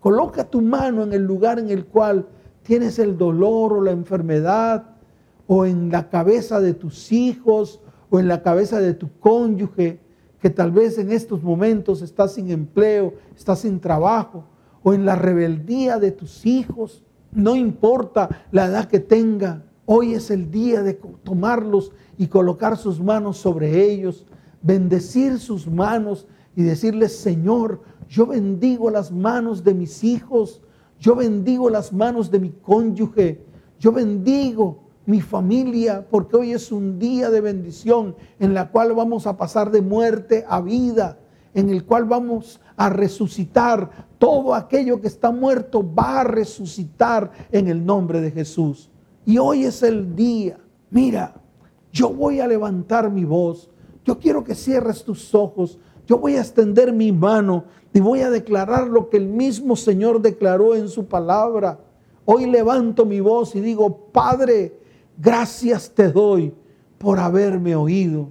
Coloca 0.00 0.44
tu 0.44 0.62
mano 0.62 1.02
en 1.02 1.12
el 1.12 1.24
lugar 1.24 1.58
en 1.58 1.70
el 1.70 1.84
cual 1.84 2.26
tienes 2.62 2.98
el 2.98 3.18
dolor 3.18 3.74
o 3.74 3.82
la 3.82 3.90
enfermedad, 3.90 4.96
o 5.46 5.66
en 5.66 5.90
la 5.90 6.08
cabeza 6.08 6.60
de 6.60 6.74
tus 6.74 7.12
hijos, 7.12 7.80
o 8.10 8.18
en 8.18 8.28
la 8.28 8.42
cabeza 8.42 8.80
de 8.80 8.94
tu 8.94 9.10
cónyuge, 9.20 10.00
que 10.40 10.50
tal 10.50 10.72
vez 10.72 10.98
en 10.98 11.12
estos 11.12 11.42
momentos 11.42 12.02
estás 12.02 12.34
sin 12.34 12.50
empleo, 12.50 13.14
estás 13.36 13.60
sin 13.60 13.80
trabajo, 13.80 14.44
o 14.82 14.94
en 14.94 15.04
la 15.04 15.16
rebeldía 15.16 15.98
de 15.98 16.12
tus 16.12 16.46
hijos, 16.46 17.02
no 17.32 17.56
importa 17.56 18.28
la 18.52 18.66
edad 18.66 18.86
que 18.86 19.00
tenga, 19.00 19.64
hoy 19.84 20.14
es 20.14 20.30
el 20.30 20.50
día 20.50 20.82
de 20.82 20.94
tomarlos 20.94 21.92
y 22.18 22.28
colocar 22.28 22.76
sus 22.76 23.00
manos 23.00 23.38
sobre 23.38 23.84
ellos, 23.90 24.26
bendecir 24.62 25.38
sus 25.38 25.66
manos 25.66 26.26
y 26.54 26.62
decirles, 26.62 27.16
Señor, 27.16 27.82
yo 28.08 28.26
bendigo 28.26 28.90
las 28.90 29.12
manos 29.12 29.64
de 29.64 29.74
mis 29.74 30.04
hijos, 30.04 30.62
yo 30.98 31.14
bendigo 31.14 31.68
las 31.70 31.92
manos 31.92 32.30
de 32.30 32.40
mi 32.40 32.50
cónyuge, 32.50 33.44
yo 33.78 33.92
bendigo 33.92 34.86
mi 35.04 35.20
familia, 35.20 36.06
porque 36.10 36.36
hoy 36.36 36.52
es 36.52 36.72
un 36.72 36.98
día 36.98 37.30
de 37.30 37.40
bendición 37.40 38.16
en 38.40 38.54
la 38.54 38.70
cual 38.70 38.92
vamos 38.94 39.26
a 39.26 39.36
pasar 39.36 39.70
de 39.70 39.82
muerte 39.82 40.44
a 40.48 40.60
vida, 40.60 41.18
en 41.54 41.70
el 41.70 41.84
cual 41.84 42.04
vamos 42.04 42.60
a 42.76 42.90
resucitar. 42.90 44.08
Todo 44.18 44.54
aquello 44.54 45.00
que 45.00 45.06
está 45.06 45.30
muerto 45.30 45.84
va 45.94 46.20
a 46.20 46.24
resucitar 46.24 47.30
en 47.52 47.68
el 47.68 47.84
nombre 47.84 48.20
de 48.20 48.30
Jesús. 48.30 48.90
Y 49.24 49.38
hoy 49.38 49.64
es 49.64 49.82
el 49.82 50.16
día. 50.16 50.58
Mira, 50.90 51.34
yo 51.96 52.10
voy 52.10 52.40
a 52.40 52.46
levantar 52.46 53.10
mi 53.10 53.24
voz. 53.24 53.70
Yo 54.04 54.18
quiero 54.18 54.44
que 54.44 54.54
cierres 54.54 55.02
tus 55.02 55.34
ojos. 55.34 55.78
yo 56.06 56.18
voy 56.18 56.36
a 56.36 56.40
extender 56.40 56.92
mi 56.92 57.10
mano 57.10 57.64
y 57.92 57.98
voy 58.00 58.20
a 58.20 58.30
declarar 58.30 58.86
lo 58.86 59.08
que 59.08 59.16
el 59.16 59.26
mismo 59.26 59.74
Señor 59.74 60.20
declaró 60.20 60.76
en 60.76 60.88
su 60.88 61.06
palabra. 61.06 61.80
Hoy 62.26 62.46
levanto 62.46 63.06
mi 63.06 63.20
voz 63.20 63.56
y 63.56 63.60
digo, 63.60 64.10
Padre, 64.12 64.78
gracias 65.16 65.90
te 65.90 66.12
doy 66.12 66.52
por 66.98 67.18
haberme 67.18 67.74
oído. 67.74 68.28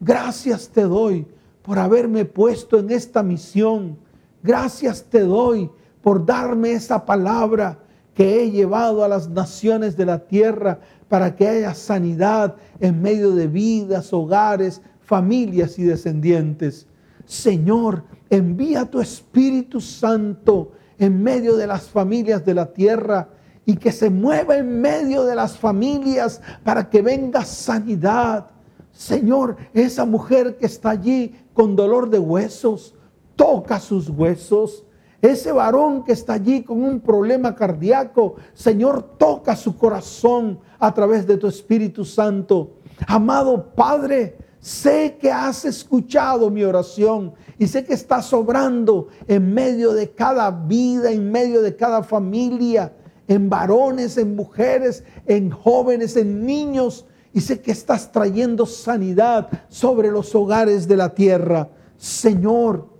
Gracias 0.00 0.68
te 0.68 0.82
doy 0.82 1.26
por 1.62 1.80
haberme 1.80 2.24
puesto 2.24 2.78
en 2.78 2.90
esta 2.90 3.22
misión. 3.24 3.98
Gracias 4.42 5.02
te 5.02 5.20
doy 5.20 5.68
por 6.00 6.24
darme 6.24 6.72
esa 6.72 7.04
palabra 7.04 7.83
que 8.14 8.42
he 8.42 8.50
llevado 8.50 9.04
a 9.04 9.08
las 9.08 9.28
naciones 9.28 9.96
de 9.96 10.06
la 10.06 10.20
tierra 10.20 10.80
para 11.08 11.34
que 11.36 11.48
haya 11.48 11.74
sanidad 11.74 12.56
en 12.80 13.02
medio 13.02 13.32
de 13.32 13.48
vidas, 13.48 14.12
hogares, 14.12 14.80
familias 15.00 15.78
y 15.78 15.82
descendientes. 15.82 16.86
Señor, 17.26 18.04
envía 18.30 18.84
tu 18.84 19.00
Espíritu 19.00 19.80
Santo 19.80 20.72
en 20.98 21.22
medio 21.22 21.56
de 21.56 21.66
las 21.66 21.88
familias 21.88 22.44
de 22.44 22.54
la 22.54 22.72
tierra 22.72 23.28
y 23.66 23.76
que 23.76 23.92
se 23.92 24.10
mueva 24.10 24.56
en 24.56 24.80
medio 24.80 25.24
de 25.24 25.34
las 25.34 25.56
familias 25.56 26.40
para 26.62 26.88
que 26.88 27.02
venga 27.02 27.44
sanidad. 27.44 28.50
Señor, 28.92 29.56
esa 29.72 30.04
mujer 30.04 30.56
que 30.56 30.66
está 30.66 30.90
allí 30.90 31.34
con 31.52 31.74
dolor 31.74 32.10
de 32.10 32.18
huesos, 32.18 32.94
toca 33.36 33.80
sus 33.80 34.08
huesos. 34.08 34.84
Ese 35.24 35.52
varón 35.52 36.04
que 36.04 36.12
está 36.12 36.34
allí 36.34 36.62
con 36.64 36.82
un 36.82 37.00
problema 37.00 37.54
cardíaco, 37.54 38.34
Señor, 38.52 39.16
toca 39.16 39.56
su 39.56 39.74
corazón 39.78 40.60
a 40.78 40.92
través 40.92 41.26
de 41.26 41.38
tu 41.38 41.46
Espíritu 41.46 42.04
Santo. 42.04 42.74
Amado 43.06 43.72
Padre, 43.74 44.36
sé 44.60 45.16
que 45.18 45.32
has 45.32 45.64
escuchado 45.64 46.50
mi 46.50 46.62
oración 46.62 47.32
y 47.58 47.68
sé 47.68 47.86
que 47.86 47.94
estás 47.94 48.34
obrando 48.34 49.08
en 49.26 49.54
medio 49.54 49.94
de 49.94 50.10
cada 50.10 50.50
vida, 50.50 51.10
en 51.10 51.32
medio 51.32 51.62
de 51.62 51.74
cada 51.74 52.02
familia, 52.02 52.92
en 53.26 53.48
varones, 53.48 54.18
en 54.18 54.36
mujeres, 54.36 55.04
en 55.24 55.48
jóvenes, 55.48 56.18
en 56.18 56.44
niños. 56.44 57.06
Y 57.32 57.40
sé 57.40 57.62
que 57.62 57.72
estás 57.72 58.12
trayendo 58.12 58.66
sanidad 58.66 59.48
sobre 59.70 60.10
los 60.10 60.34
hogares 60.34 60.86
de 60.86 60.98
la 60.98 61.14
tierra. 61.14 61.70
Señor, 61.96 62.90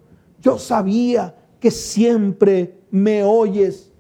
yo 0.41 0.59
sabía 0.59 1.35
que 1.64 1.70
siempre 1.70 2.77
me 2.90 3.24
oyes. 3.24 3.90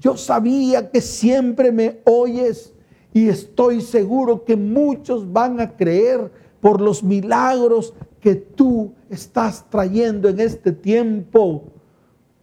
Yo 0.00 0.16
sabía 0.16 0.90
que 0.90 1.02
siempre 1.02 1.70
me 1.70 2.00
oyes 2.06 2.72
y 3.12 3.28
estoy 3.28 3.82
seguro 3.82 4.42
que 4.42 4.56
muchos 4.56 5.30
van 5.30 5.60
a 5.60 5.76
creer 5.76 6.32
por 6.62 6.80
los 6.80 7.04
milagros 7.04 7.92
que 8.20 8.36
tú 8.36 8.94
estás 9.10 9.68
trayendo 9.68 10.30
en 10.30 10.40
este 10.40 10.72
tiempo. 10.72 11.64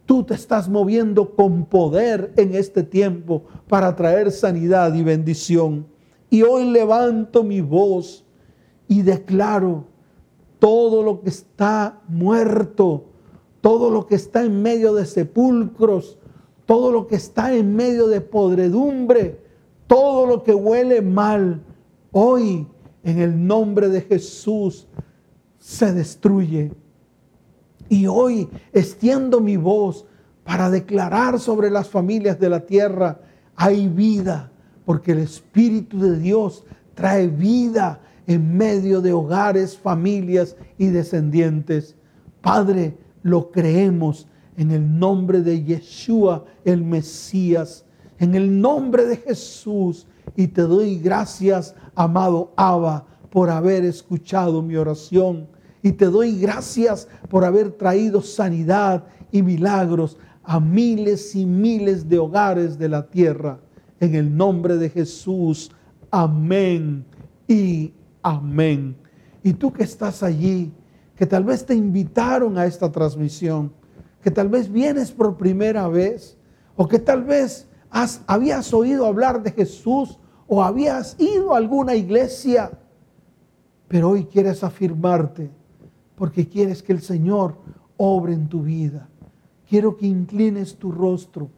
Tú 0.05 0.21
te 0.21 0.35
estás 0.35 0.69
moviendo 0.69 1.33
con 1.33 1.65
poder 1.65 2.31
en 2.37 2.53
este 2.53 2.83
tiempo 2.83 3.45
para 3.67 3.95
traer 3.95 4.31
sanidad 4.31 4.93
y 4.93 5.01
bendición. 5.01 5.87
Y 6.29 6.43
hoy 6.43 6.69
levanto 6.69 7.43
mi 7.43 7.61
voz 7.61 8.23
y 8.87 9.01
declaro 9.01 9.85
todo 10.59 11.01
lo 11.01 11.21
que 11.21 11.29
está 11.29 11.99
muerto 12.07 13.05
todo 13.67 13.89
lo 13.89 14.07
que 14.07 14.15
está 14.15 14.45
en 14.45 14.61
medio 14.61 14.93
de 14.93 15.05
sepulcros, 15.05 16.17
todo 16.65 16.89
lo 16.89 17.05
que 17.05 17.17
está 17.17 17.53
en 17.53 17.75
medio 17.75 18.07
de 18.07 18.21
podredumbre, 18.21 19.41
todo 19.87 20.25
lo 20.25 20.41
que 20.41 20.53
huele 20.53 21.01
mal, 21.01 21.61
hoy 22.13 22.65
en 23.03 23.19
el 23.19 23.45
nombre 23.45 23.89
de 23.89 23.99
Jesús 23.99 24.87
se 25.59 25.91
destruye. 25.91 26.71
Y 27.89 28.07
hoy 28.07 28.47
extiendo 28.71 29.41
mi 29.41 29.57
voz 29.57 30.05
para 30.45 30.69
declarar 30.69 31.37
sobre 31.37 31.69
las 31.69 31.89
familias 31.89 32.39
de 32.39 32.49
la 32.49 32.65
tierra, 32.65 33.19
hay 33.57 33.89
vida, 33.89 34.49
porque 34.85 35.11
el 35.11 35.19
Espíritu 35.19 35.99
de 35.99 36.17
Dios 36.17 36.63
trae 36.95 37.27
vida 37.27 37.99
en 38.27 38.55
medio 38.55 39.01
de 39.01 39.11
hogares, 39.11 39.77
familias 39.77 40.55
y 40.77 40.87
descendientes. 40.87 41.97
Padre, 42.39 42.95
lo 43.23 43.51
creemos 43.51 44.27
en 44.57 44.71
el 44.71 44.99
nombre 44.99 45.41
de 45.41 45.63
Yeshua, 45.63 46.45
el 46.65 46.83
Mesías, 46.83 47.85
en 48.19 48.35
el 48.35 48.59
nombre 48.59 49.05
de 49.05 49.17
Jesús. 49.17 50.07
Y 50.35 50.47
te 50.47 50.63
doy 50.63 50.97
gracias, 50.97 51.75
amado 51.95 52.51
Abba, 52.55 53.05
por 53.29 53.49
haber 53.49 53.85
escuchado 53.85 54.61
mi 54.61 54.75
oración. 54.75 55.47
Y 55.83 55.91
te 55.91 56.05
doy 56.05 56.39
gracias 56.39 57.07
por 57.29 57.45
haber 57.45 57.71
traído 57.71 58.21
sanidad 58.21 59.05
y 59.31 59.41
milagros 59.43 60.17
a 60.43 60.59
miles 60.59 61.35
y 61.35 61.45
miles 61.45 62.09
de 62.09 62.17
hogares 62.17 62.79
de 62.79 62.89
la 62.89 63.07
tierra. 63.07 63.59
En 63.99 64.15
el 64.15 64.35
nombre 64.35 64.77
de 64.77 64.89
Jesús. 64.89 65.71
Amén 66.09 67.05
y 67.47 67.93
amén. 68.23 68.95
Y 69.43 69.53
tú 69.53 69.71
que 69.71 69.83
estás 69.83 70.23
allí, 70.23 70.71
que 71.17 71.25
tal 71.25 71.43
vez 71.43 71.65
te 71.65 71.75
invitaron 71.75 72.57
a 72.57 72.65
esta 72.65 72.91
transmisión, 72.91 73.73
que 74.21 74.29
tal 74.31 74.49
vez 74.49 74.71
vienes 74.71 75.11
por 75.11 75.35
primera 75.35 75.87
vez, 75.87 76.37
o 76.75 76.87
que 76.87 76.99
tal 76.99 77.23
vez 77.23 77.67
has, 77.89 78.21
habías 78.27 78.73
oído 78.73 79.05
hablar 79.05 79.41
de 79.41 79.51
Jesús 79.51 80.19
o 80.47 80.63
habías 80.63 81.15
ido 81.19 81.53
a 81.53 81.57
alguna 81.57 81.95
iglesia, 81.95 82.71
pero 83.87 84.11
hoy 84.11 84.25
quieres 84.25 84.63
afirmarte 84.63 85.49
porque 86.15 86.47
quieres 86.47 86.83
que 86.83 86.93
el 86.93 87.01
Señor 87.01 87.55
obre 87.97 88.33
en 88.33 88.47
tu 88.47 88.61
vida. 88.61 89.09
Quiero 89.67 89.97
que 89.97 90.05
inclines 90.05 90.75
tu 90.75 90.91
rostro, 90.91 91.49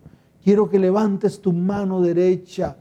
quiero 0.43 0.69
que 0.69 0.80
levantes 0.80 1.41
tu 1.41 1.54
mano 1.54 2.02
derecha 2.02 2.78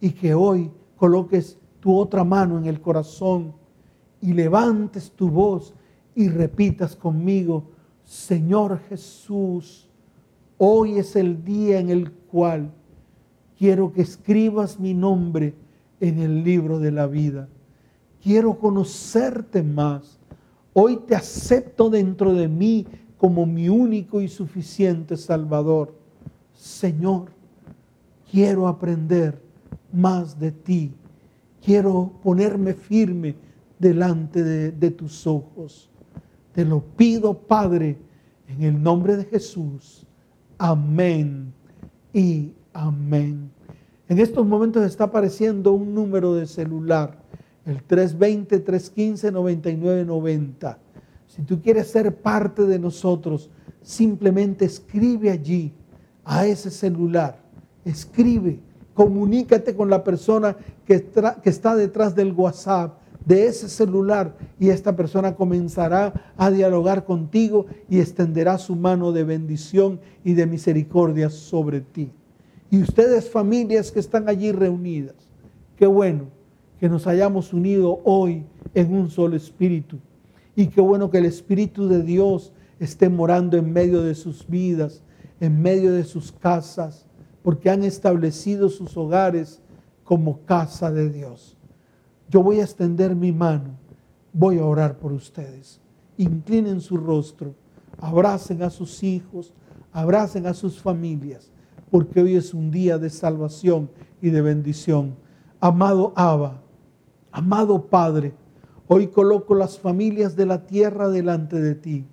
y 0.00 0.10
que 0.10 0.34
hoy 0.34 0.70
coloques 0.96 1.58
tu 1.80 1.96
otra 1.96 2.22
mano 2.22 2.58
en 2.58 2.66
el 2.66 2.80
corazón 2.80 3.54
y 4.20 4.32
levantes 4.32 5.10
tu 5.12 5.30
voz 5.30 5.74
y 6.18 6.28
repitas 6.30 6.96
conmigo, 6.96 7.62
Señor 8.02 8.80
Jesús, 8.88 9.88
hoy 10.56 10.98
es 10.98 11.14
el 11.14 11.44
día 11.44 11.78
en 11.78 11.90
el 11.90 12.10
cual 12.10 12.72
quiero 13.56 13.92
que 13.92 14.02
escribas 14.02 14.80
mi 14.80 14.94
nombre 14.94 15.54
en 16.00 16.18
el 16.18 16.42
libro 16.42 16.80
de 16.80 16.90
la 16.90 17.06
vida. 17.06 17.48
Quiero 18.20 18.58
conocerte 18.58 19.62
más. 19.62 20.18
Hoy 20.72 20.96
te 21.06 21.14
acepto 21.14 21.88
dentro 21.88 22.34
de 22.34 22.48
mí 22.48 22.84
como 23.16 23.46
mi 23.46 23.68
único 23.68 24.20
y 24.20 24.26
suficiente 24.26 25.16
Salvador. 25.16 25.94
Señor, 26.52 27.30
quiero 28.28 28.66
aprender 28.66 29.40
más 29.92 30.36
de 30.40 30.50
ti. 30.50 30.90
Quiero 31.64 32.10
ponerme 32.24 32.74
firme 32.74 33.36
delante 33.78 34.42
de, 34.42 34.72
de 34.72 34.90
tus 34.90 35.24
ojos. 35.24 35.88
Te 36.58 36.64
lo 36.64 36.82
pido, 36.82 37.38
Padre, 37.38 37.98
en 38.48 38.64
el 38.64 38.82
nombre 38.82 39.16
de 39.16 39.24
Jesús. 39.26 40.04
Amén 40.58 41.52
y 42.12 42.50
amén. 42.72 43.52
En 44.08 44.18
estos 44.18 44.44
momentos 44.44 44.82
está 44.82 45.04
apareciendo 45.04 45.72
un 45.72 45.94
número 45.94 46.34
de 46.34 46.48
celular, 46.48 47.22
el 47.64 47.86
320-315-9990. 47.86 50.78
Si 51.28 51.42
tú 51.42 51.62
quieres 51.62 51.92
ser 51.92 52.16
parte 52.16 52.66
de 52.66 52.80
nosotros, 52.80 53.50
simplemente 53.80 54.64
escribe 54.64 55.30
allí, 55.30 55.72
a 56.24 56.44
ese 56.44 56.72
celular. 56.72 57.40
Escribe, 57.84 58.58
comunícate 58.94 59.76
con 59.76 59.90
la 59.90 60.02
persona 60.02 60.56
que, 60.84 61.08
que 61.40 61.50
está 61.50 61.76
detrás 61.76 62.16
del 62.16 62.32
WhatsApp 62.32 62.98
de 63.28 63.46
ese 63.46 63.68
celular 63.68 64.34
y 64.58 64.70
esta 64.70 64.96
persona 64.96 65.36
comenzará 65.36 66.32
a 66.38 66.50
dialogar 66.50 67.04
contigo 67.04 67.66
y 67.90 68.00
extenderá 68.00 68.56
su 68.56 68.74
mano 68.74 69.12
de 69.12 69.22
bendición 69.22 70.00
y 70.24 70.32
de 70.32 70.46
misericordia 70.46 71.28
sobre 71.28 71.82
ti. 71.82 72.10
Y 72.70 72.80
ustedes 72.80 73.28
familias 73.28 73.92
que 73.92 74.00
están 74.00 74.30
allí 74.30 74.50
reunidas, 74.50 75.14
qué 75.76 75.86
bueno 75.86 76.28
que 76.80 76.88
nos 76.88 77.06
hayamos 77.06 77.52
unido 77.52 78.00
hoy 78.04 78.46
en 78.72 78.94
un 78.94 79.10
solo 79.10 79.36
espíritu. 79.36 79.98
Y 80.56 80.68
qué 80.68 80.80
bueno 80.80 81.10
que 81.10 81.18
el 81.18 81.26
Espíritu 81.26 81.86
de 81.86 82.02
Dios 82.02 82.52
esté 82.80 83.08
morando 83.08 83.56
en 83.56 83.72
medio 83.72 84.02
de 84.02 84.14
sus 84.14 84.46
vidas, 84.48 85.02
en 85.40 85.60
medio 85.60 85.92
de 85.92 86.04
sus 86.04 86.32
casas, 86.32 87.06
porque 87.42 87.68
han 87.68 87.84
establecido 87.84 88.68
sus 88.68 88.96
hogares 88.96 89.60
como 90.04 90.40
casa 90.46 90.90
de 90.90 91.10
Dios 91.10 91.57
yo 92.28 92.42
voy 92.42 92.60
a 92.60 92.64
extender 92.64 93.16
mi 93.16 93.32
mano, 93.32 93.70
voy 94.32 94.58
a 94.58 94.64
orar 94.64 94.98
por 94.98 95.12
ustedes. 95.12 95.80
Inclinen 96.16 96.80
su 96.80 96.96
rostro, 96.96 97.54
abracen 97.98 98.62
a 98.62 98.70
sus 98.70 99.02
hijos, 99.02 99.54
abracen 99.92 100.46
a 100.46 100.54
sus 100.54 100.80
familias, 100.80 101.50
porque 101.90 102.20
hoy 102.20 102.36
es 102.36 102.52
un 102.52 102.70
día 102.70 102.98
de 102.98 103.10
salvación 103.10 103.90
y 104.20 104.30
de 104.30 104.42
bendición. 104.42 105.16
Amado 105.60 106.12
Abba, 106.16 106.60
amado 107.32 107.86
Padre, 107.86 108.34
hoy 108.86 109.08
coloco 109.08 109.54
las 109.54 109.78
familias 109.78 110.36
de 110.36 110.46
la 110.46 110.66
tierra 110.66 111.08
delante 111.08 111.60
de 111.60 111.74
ti. 111.74 112.06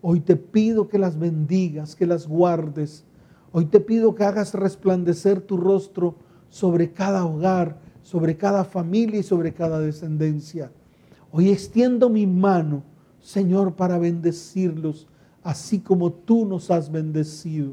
Hoy 0.00 0.20
te 0.20 0.36
pido 0.36 0.88
que 0.88 0.98
las 0.98 1.18
bendigas, 1.18 1.96
que 1.96 2.06
las 2.06 2.26
guardes. 2.26 3.04
Hoy 3.52 3.66
te 3.66 3.80
pido 3.80 4.14
que 4.14 4.24
hagas 4.24 4.54
resplandecer 4.54 5.40
tu 5.40 5.56
rostro 5.56 6.16
sobre 6.50 6.92
cada 6.92 7.24
hogar, 7.24 7.78
sobre 8.04 8.36
cada 8.36 8.64
familia 8.64 9.18
y 9.18 9.22
sobre 9.22 9.52
cada 9.52 9.80
descendencia. 9.80 10.70
Hoy 11.32 11.48
extiendo 11.50 12.08
mi 12.10 12.26
mano, 12.26 12.84
Señor, 13.18 13.74
para 13.74 13.98
bendecirlos, 13.98 15.08
así 15.42 15.80
como 15.80 16.12
tú 16.12 16.44
nos 16.44 16.70
has 16.70 16.92
bendecido. 16.92 17.72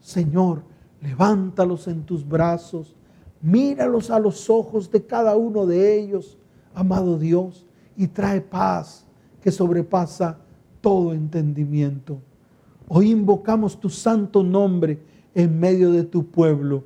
Señor, 0.00 0.62
levántalos 1.02 1.86
en 1.88 2.04
tus 2.04 2.26
brazos, 2.26 2.96
míralos 3.42 4.10
a 4.10 4.18
los 4.18 4.48
ojos 4.48 4.90
de 4.90 5.04
cada 5.04 5.36
uno 5.36 5.66
de 5.66 5.98
ellos, 6.00 6.38
amado 6.74 7.18
Dios, 7.18 7.66
y 7.98 8.08
trae 8.08 8.40
paz 8.40 9.04
que 9.42 9.52
sobrepasa 9.52 10.38
todo 10.80 11.12
entendimiento. 11.12 12.18
Hoy 12.88 13.10
invocamos 13.10 13.78
tu 13.78 13.90
santo 13.90 14.42
nombre 14.42 15.02
en 15.34 15.60
medio 15.60 15.92
de 15.92 16.04
tu 16.04 16.26
pueblo. 16.26 16.84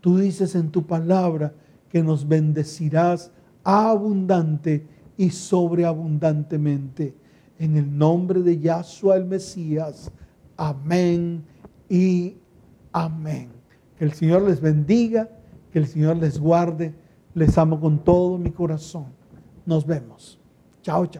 Tú 0.00 0.16
dices 0.16 0.54
en 0.54 0.70
tu 0.70 0.86
palabra 0.86 1.52
que 1.90 2.02
nos 2.02 2.26
bendecirás 2.26 3.30
abundante 3.64 4.86
y 5.16 5.30
sobreabundantemente. 5.30 7.14
En 7.58 7.76
el 7.76 7.98
nombre 7.98 8.40
de 8.40 8.58
Yahshua 8.58 9.16
el 9.16 9.26
Mesías. 9.26 10.10
Amén 10.56 11.44
y 11.88 12.36
amén. 12.92 13.50
Que 13.98 14.04
el 14.04 14.12
Señor 14.12 14.42
les 14.42 14.60
bendiga, 14.60 15.28
que 15.72 15.78
el 15.78 15.86
Señor 15.86 16.16
les 16.16 16.38
guarde. 16.38 16.94
Les 17.34 17.58
amo 17.58 17.78
con 17.78 18.02
todo 18.02 18.38
mi 18.38 18.50
corazón. 18.50 19.06
Nos 19.66 19.86
vemos. 19.86 20.40
Chao, 20.82 21.06
chao. 21.06 21.18